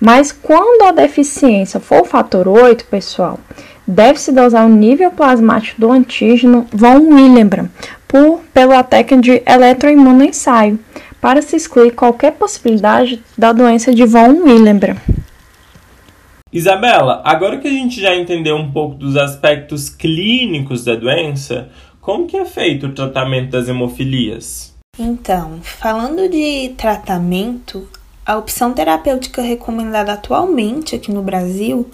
Mas 0.00 0.32
quando 0.32 0.84
a 0.84 0.92
deficiência 0.92 1.80
for 1.80 2.02
o 2.02 2.04
fator 2.06 2.48
8, 2.48 2.86
pessoal, 2.86 3.38
deve-se 3.86 4.32
dosar 4.32 4.66
o 4.66 4.70
nível 4.70 5.10
plasmático 5.10 5.80
do 5.80 5.92
antígeno 5.92 6.66
von 6.72 6.98
Willebrand 6.98 7.68
por, 8.08 8.40
pela 8.52 8.82
técnica 8.82 9.22
de 9.22 9.42
eletroimunoensaio, 9.46 10.78
para 11.20 11.42
se 11.42 11.56
excluir 11.56 11.92
qualquer 11.92 12.32
possibilidade 12.32 13.22
da 13.36 13.52
doença 13.52 13.92
de 13.94 14.04
von 14.04 14.42
Willebrand. 14.44 14.98
Isabela, 16.52 17.22
agora 17.24 17.58
que 17.58 17.68
a 17.68 17.70
gente 17.70 18.00
já 18.00 18.14
entendeu 18.14 18.56
um 18.56 18.70
pouco 18.70 18.94
dos 18.94 19.16
aspectos 19.16 19.90
clínicos 19.90 20.84
da 20.84 20.94
doença, 20.94 21.68
como 22.00 22.26
que 22.26 22.36
é 22.36 22.44
feito 22.44 22.86
o 22.86 22.92
tratamento 22.92 23.50
das 23.50 23.68
hemofilias? 23.68 24.74
Então, 24.98 25.60
falando 25.62 26.28
de 26.28 26.72
tratamento, 26.76 27.88
a 28.24 28.36
opção 28.36 28.72
terapêutica 28.72 29.42
recomendada 29.42 30.12
atualmente 30.12 30.94
aqui 30.94 31.12
no 31.12 31.22
Brasil 31.22 31.90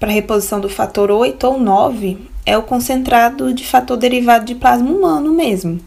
para 0.00 0.10
reposição 0.10 0.58
do 0.58 0.68
fator 0.68 1.10
8 1.10 1.46
ou 1.46 1.60
9 1.60 2.18
é 2.44 2.58
o 2.58 2.62
concentrado 2.62 3.54
de 3.54 3.64
fator 3.64 3.96
derivado 3.96 4.44
de 4.44 4.54
plasma 4.56 4.90
humano 4.90 5.32
mesmo, 5.32 5.78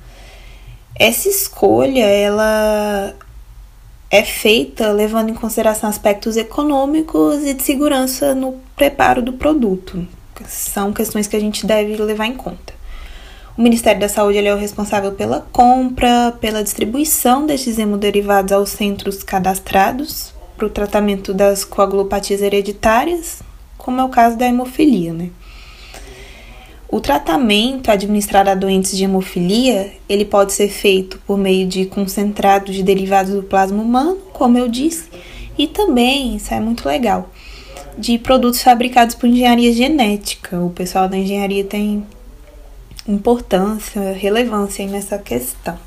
essa 0.97 1.27
escolha, 1.27 2.05
ela 2.05 3.13
é 4.09 4.23
feita 4.23 4.91
levando 4.91 5.29
em 5.29 5.33
consideração 5.33 5.89
aspectos 5.89 6.37
econômicos 6.37 7.43
e 7.43 7.53
de 7.53 7.63
segurança 7.63 8.33
no 8.33 8.53
preparo 8.75 9.21
do 9.21 9.33
produto. 9.33 10.07
São 10.47 10.93
questões 10.93 11.27
que 11.27 11.35
a 11.35 11.39
gente 11.39 11.65
deve 11.65 11.95
levar 11.97 12.27
em 12.27 12.35
conta. 12.35 12.73
O 13.57 13.61
Ministério 13.61 14.01
da 14.01 14.09
Saúde 14.09 14.37
é 14.37 14.53
o 14.53 14.57
responsável 14.57 15.13
pela 15.13 15.39
compra, 15.51 16.33
pela 16.39 16.63
distribuição 16.63 17.45
destes 17.45 17.79
hemoderivados 17.79 18.51
aos 18.51 18.69
centros 18.69 19.23
cadastrados 19.23 20.33
para 20.57 20.67
o 20.67 20.69
tratamento 20.69 21.33
das 21.33 21.63
coagulopatias 21.63 22.41
hereditárias, 22.41 23.41
como 23.77 23.99
é 24.01 24.03
o 24.03 24.09
caso 24.09 24.37
da 24.37 24.45
hemofilia, 24.45 25.13
né? 25.13 25.29
O 26.87 26.99
tratamento 27.01 27.89
administrado 27.89 28.49
a 28.49 28.55
doentes 28.55 28.95
de 28.95 29.03
hemofilia, 29.03 29.91
ele 30.07 30.23
pode 30.23 30.53
ser 30.53 30.69
feito 30.69 31.19
por 31.25 31.37
meio 31.37 31.67
de 31.67 31.85
concentrados 31.85 32.75
de 32.75 32.83
derivados 32.83 33.33
do 33.33 33.43
plasma 33.43 33.81
humano, 33.81 34.17
como 34.31 34.57
eu 34.57 34.67
disse, 34.67 35.09
e 35.57 35.67
também, 35.67 36.35
isso 36.35 36.53
é 36.53 36.59
muito 36.59 36.87
legal, 36.87 37.29
de 37.97 38.19
produtos 38.19 38.61
fabricados 38.61 39.15
por 39.15 39.27
engenharia 39.27 39.73
genética. 39.73 40.59
O 40.59 40.69
pessoal 40.69 41.09
da 41.09 41.17
engenharia 41.17 41.63
tem 41.63 42.05
importância, 43.07 44.13
relevância 44.13 44.85
nessa 44.85 45.17
questão. 45.17 45.77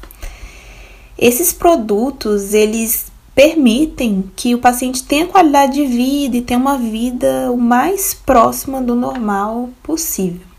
Esses 1.16 1.52
produtos, 1.52 2.54
eles 2.54 3.06
permitem 3.34 4.24
que 4.34 4.54
o 4.54 4.58
paciente 4.58 5.04
tenha 5.04 5.26
qualidade 5.26 5.74
de 5.74 5.86
vida 5.86 6.36
e 6.36 6.42
tenha 6.42 6.58
uma 6.58 6.76
vida 6.76 7.52
o 7.52 7.56
mais 7.56 8.12
próxima 8.14 8.82
do 8.82 8.96
normal 8.96 9.68
possível. 9.82 10.57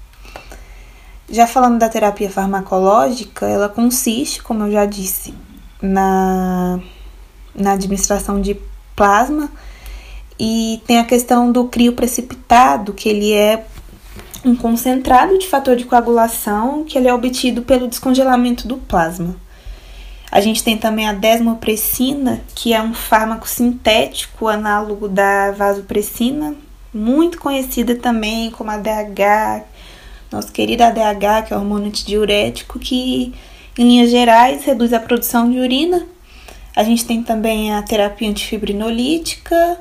Já 1.31 1.45
falando 1.45 1.77
da 1.77 1.87
terapia 1.87 2.29
farmacológica, 2.29 3.45
ela 3.45 3.69
consiste, 3.69 4.41
como 4.41 4.63
eu 4.63 4.71
já 4.71 4.85
disse, 4.85 5.33
na, 5.81 6.79
na 7.53 7.73
administração 7.73 8.41
de 8.41 8.59
plasma 8.95 9.49
e 10.39 10.81
tem 10.87 10.99
a 10.99 11.03
questão 11.03 11.51
do 11.51 11.65
crio 11.65 11.93
precipitado, 11.93 12.93
que 12.93 13.07
ele 13.09 13.33
é 13.33 13.65
um 14.43 14.55
concentrado 14.55 15.37
de 15.37 15.47
fator 15.47 15.75
de 15.75 15.83
coagulação 15.83 16.85
que 16.85 16.97
ele 16.97 17.07
é 17.07 17.13
obtido 17.13 17.61
pelo 17.61 17.87
descongelamento 17.87 18.67
do 18.67 18.77
plasma. 18.77 19.35
A 20.31 20.39
gente 20.41 20.63
tem 20.63 20.77
também 20.77 21.07
a 21.07 21.13
desmopressina, 21.13 22.41
que 22.55 22.73
é 22.73 22.81
um 22.81 22.93
fármaco 22.93 23.47
sintético 23.47 24.47
análogo 24.47 25.07
da 25.07 25.51
vasopressina, 25.51 26.55
muito 26.93 27.39
conhecida 27.39 27.95
também 27.95 28.51
como 28.51 28.69
ADH, 28.71 29.65
nosso 30.31 30.51
querido 30.51 30.83
ADH, 30.83 31.47
que 31.47 31.53
é 31.53 31.55
o 31.55 31.59
hormônio 31.59 31.87
antidiurético, 31.87 32.79
que 32.79 33.33
em 33.77 33.83
linhas 33.83 34.09
gerais 34.09 34.63
reduz 34.63 34.93
a 34.93 34.99
produção 34.99 35.49
de 35.49 35.59
urina. 35.59 36.05
A 36.75 36.83
gente 36.83 37.05
tem 37.05 37.23
também 37.23 37.73
a 37.73 37.81
terapia 37.81 38.29
antifibrinolítica, 38.29 39.79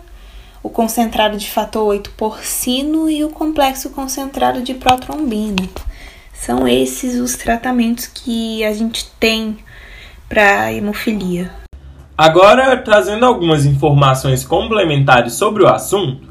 o 0.62 0.68
concentrado 0.68 1.37
de 1.37 1.50
fator 1.50 1.87
8 1.87 2.11
porcino 2.12 3.08
e 3.08 3.24
o 3.24 3.30
complexo 3.30 3.90
concentrado 3.90 4.62
de 4.62 4.74
protrombina. 4.74 5.68
São 6.32 6.66
esses 6.66 7.16
os 7.16 7.37
tratamentos 7.37 8.06
que 8.06 8.64
a 8.64 8.72
gente 8.72 9.06
tem 9.18 9.58
para 10.28 10.72
hemofilia. 10.72 11.52
Agora, 12.16 12.76
trazendo 12.76 13.24
algumas 13.24 13.64
informações 13.64 14.44
complementares 14.44 15.34
sobre 15.34 15.62
o 15.62 15.68
assunto, 15.68 16.28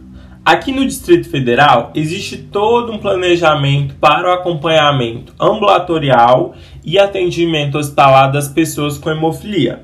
aqui 0.47 0.71
no 0.71 0.85
Distrito 0.85 1.29
Federal 1.29 1.91
existe 1.93 2.37
todo 2.37 2.93
um 2.93 2.97
planejamento 2.97 3.95
para 3.95 4.29
o 4.29 4.31
acompanhamento 4.31 5.33
ambulatorial 5.37 6.55
e 6.85 6.97
atendimento 6.97 7.77
hospitalar 7.77 8.31
das 8.31 8.47
pessoas 8.47 8.97
com 8.97 9.09
hemofilia. 9.09 9.81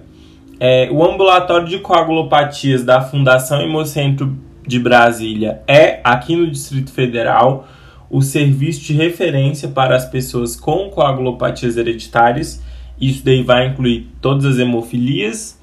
É, 0.58 0.88
o 0.89 1.04
ambulatório 1.04 1.67
de 1.67 1.80
coagulopatias 1.80 2.86
da 2.86 3.02
Fundação 3.02 3.62
Hemocentro 3.62 4.38
de 4.65 4.80
Brasília 4.80 5.62
é, 5.67 5.99
aqui 6.02 6.34
no 6.34 6.49
Distrito 6.49 6.93
Federal, 6.93 7.67
o 8.10 8.21
serviço 8.21 8.86
de 8.86 8.93
referência 8.93 9.67
para 9.67 9.97
as 9.97 10.06
pessoas 10.06 10.56
com 10.56 10.89
coagulopatias 10.89 11.76
hereditárias. 11.76 12.63
Isso 13.02 13.26
daí 13.26 13.43
vai 13.43 13.67
incluir 13.67 14.08
todas 14.21 14.45
as 14.45 14.60
hemofilias. 14.60 15.60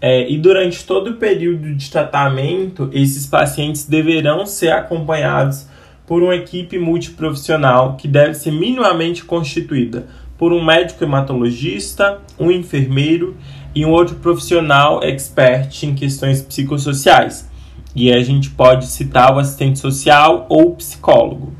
É, 0.00 0.30
e 0.30 0.38
durante 0.38 0.84
todo 0.84 1.10
o 1.10 1.16
período 1.16 1.74
de 1.74 1.90
tratamento, 1.90 2.88
esses 2.92 3.26
pacientes 3.26 3.84
deverão 3.84 4.46
ser 4.46 4.72
acompanhados 4.72 5.66
por 6.06 6.22
uma 6.22 6.34
equipe 6.34 6.78
multiprofissional 6.78 7.96
que 7.96 8.08
deve 8.08 8.34
ser 8.34 8.50
minimamente 8.50 9.24
constituída 9.24 10.06
por 10.38 10.54
um 10.54 10.64
médico 10.64 11.04
hematologista, 11.04 12.18
um 12.38 12.50
enfermeiro 12.50 13.36
e 13.74 13.84
um 13.84 13.90
outro 13.90 14.16
profissional 14.16 15.04
expert 15.04 15.82
em 15.82 15.94
questões 15.94 16.40
psicossociais. 16.40 17.48
E 17.94 18.10
a 18.10 18.22
gente 18.22 18.48
pode 18.50 18.86
citar 18.86 19.34
o 19.34 19.38
assistente 19.38 19.78
social 19.78 20.46
ou 20.48 20.74
psicólogo. 20.74 21.52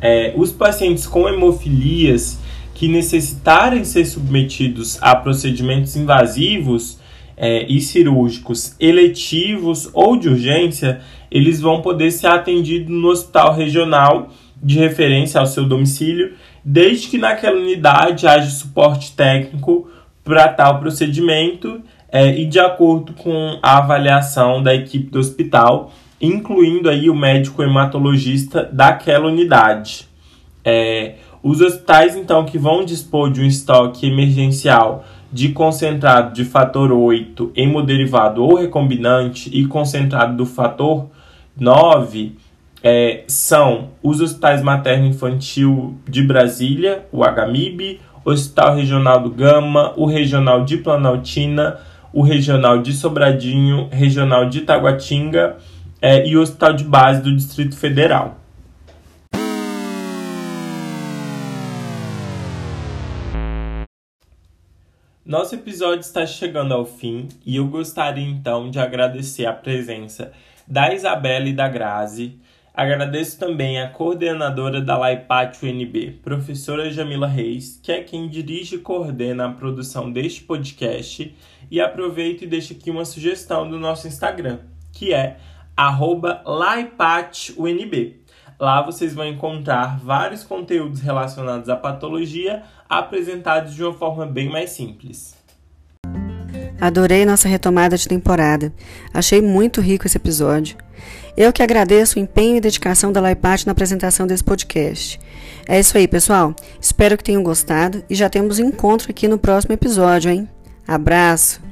É, 0.00 0.32
os 0.36 0.52
pacientes 0.52 1.04
com 1.04 1.28
hemofilias 1.28 2.38
que 2.74 2.86
necessitarem 2.86 3.84
ser 3.84 4.04
submetidos 4.06 4.98
a 5.00 5.16
procedimentos 5.16 5.96
invasivos 5.96 7.01
é, 7.36 7.64
e 7.70 7.80
cirúrgicos 7.80 8.76
eletivos 8.78 9.90
ou 9.92 10.16
de 10.16 10.28
urgência, 10.28 11.00
eles 11.30 11.60
vão 11.60 11.80
poder 11.80 12.10
ser 12.10 12.28
atendidos 12.28 12.90
no 12.90 13.08
hospital 13.08 13.54
regional 13.54 14.30
de 14.62 14.78
referência 14.78 15.40
ao 15.40 15.46
seu 15.46 15.64
domicílio, 15.64 16.34
desde 16.64 17.08
que 17.08 17.18
naquela 17.18 17.58
unidade 17.58 18.26
haja 18.26 18.50
suporte 18.50 19.12
técnico 19.16 19.90
para 20.22 20.48
tal 20.48 20.78
procedimento 20.78 21.80
é, 22.08 22.38
e 22.38 22.44
de 22.44 22.60
acordo 22.60 23.12
com 23.14 23.58
a 23.62 23.78
avaliação 23.78 24.62
da 24.62 24.74
equipe 24.74 25.10
do 25.10 25.18
hospital, 25.18 25.90
incluindo 26.20 26.88
aí 26.88 27.10
o 27.10 27.14
médico 27.14 27.62
hematologista 27.62 28.68
daquela 28.72 29.26
unidade. 29.26 30.06
É, 30.64 31.14
os 31.42 31.60
hospitais, 31.60 32.14
então, 32.14 32.44
que 32.44 32.56
vão 32.56 32.84
dispor 32.84 33.32
de 33.32 33.40
um 33.40 33.46
estoque 33.46 34.06
emergencial 34.06 35.04
de 35.32 35.48
concentrado 35.48 36.34
de 36.34 36.44
fator 36.44 36.92
8, 36.92 37.52
hemoderivado 37.56 38.42
ou 38.42 38.56
recombinante 38.56 39.50
e 39.52 39.66
concentrado 39.66 40.36
do 40.36 40.44
fator 40.44 41.08
9 41.56 42.36
é, 42.82 43.24
são 43.26 43.90
os 44.02 44.20
hospitais 44.20 44.62
materno-infantil 44.62 45.96
de 46.06 46.22
Brasília, 46.22 47.06
o 47.12 47.22
HMIB, 47.24 48.00
Hospital 48.24 48.74
Regional 48.76 49.20
do 49.20 49.30
Gama, 49.30 49.92
o 49.96 50.04
Regional 50.04 50.64
de 50.64 50.76
Planaltina, 50.78 51.78
o 52.12 52.22
Regional 52.22 52.82
de 52.82 52.92
Sobradinho, 52.92 53.88
Regional 53.90 54.48
de 54.48 54.60
Taguatinga 54.60 55.56
é, 56.00 56.26
e 56.26 56.36
o 56.36 56.42
Hospital 56.42 56.74
de 56.74 56.84
Base 56.84 57.22
do 57.22 57.34
Distrito 57.34 57.76
Federal. 57.76 58.41
Nosso 65.32 65.54
episódio 65.54 66.00
está 66.00 66.26
chegando 66.26 66.74
ao 66.74 66.84
fim 66.84 67.26
e 67.46 67.56
eu 67.56 67.66
gostaria 67.66 68.22
então 68.22 68.70
de 68.70 68.78
agradecer 68.78 69.46
a 69.46 69.52
presença 69.54 70.30
da 70.68 70.92
Isabela 70.92 71.48
e 71.48 71.54
da 71.54 71.66
Grazi, 71.70 72.38
Agradeço 72.74 73.38
também 73.38 73.80
a 73.80 73.88
coordenadora 73.88 74.80
da 74.80 74.96
Laipat 74.96 75.64
UNB, 75.64 76.20
professora 76.22 76.90
Jamila 76.90 77.26
Reis, 77.26 77.80
que 77.82 77.92
é 77.92 78.02
quem 78.02 78.28
dirige 78.28 78.76
e 78.76 78.78
coordena 78.78 79.46
a 79.46 79.52
produção 79.52 80.12
deste 80.12 80.42
podcast, 80.42 81.34
e 81.70 81.80
aproveito 81.80 82.42
e 82.42 82.46
deixo 82.46 82.74
aqui 82.74 82.90
uma 82.90 83.04
sugestão 83.06 83.68
do 83.68 83.78
nosso 83.78 84.08
Instagram, 84.08 84.58
que 84.92 85.14
é 85.14 85.38
LaiPatUNB. 86.44 88.22
Lá 88.58 88.80
vocês 88.80 89.12
vão 89.12 89.26
encontrar 89.26 89.98
vários 89.98 90.44
conteúdos 90.44 91.00
relacionados 91.00 91.68
à 91.68 91.76
patologia 91.76 92.62
apresentados 92.98 93.74
de 93.74 93.82
uma 93.82 93.94
forma 93.94 94.26
bem 94.26 94.50
mais 94.50 94.70
simples. 94.70 95.34
Adorei 96.80 97.24
nossa 97.24 97.48
retomada 97.48 97.96
de 97.96 98.08
temporada. 98.08 98.72
Achei 99.14 99.40
muito 99.40 99.80
rico 99.80 100.06
esse 100.06 100.16
episódio. 100.16 100.76
Eu 101.36 101.52
que 101.52 101.62
agradeço 101.62 102.18
o 102.18 102.22
empenho 102.22 102.56
e 102.56 102.60
dedicação 102.60 103.12
da 103.12 103.20
Laipat 103.20 103.64
na 103.64 103.72
apresentação 103.72 104.26
desse 104.26 104.44
podcast. 104.44 105.18
É 105.66 105.78
isso 105.78 105.96
aí, 105.96 106.06
pessoal. 106.06 106.54
Espero 106.80 107.16
que 107.16 107.24
tenham 107.24 107.42
gostado 107.42 108.04
e 108.10 108.14
já 108.14 108.28
temos 108.28 108.58
encontro 108.58 109.10
aqui 109.10 109.28
no 109.28 109.38
próximo 109.38 109.72
episódio, 109.72 110.30
hein? 110.30 110.48
Abraço! 110.86 111.62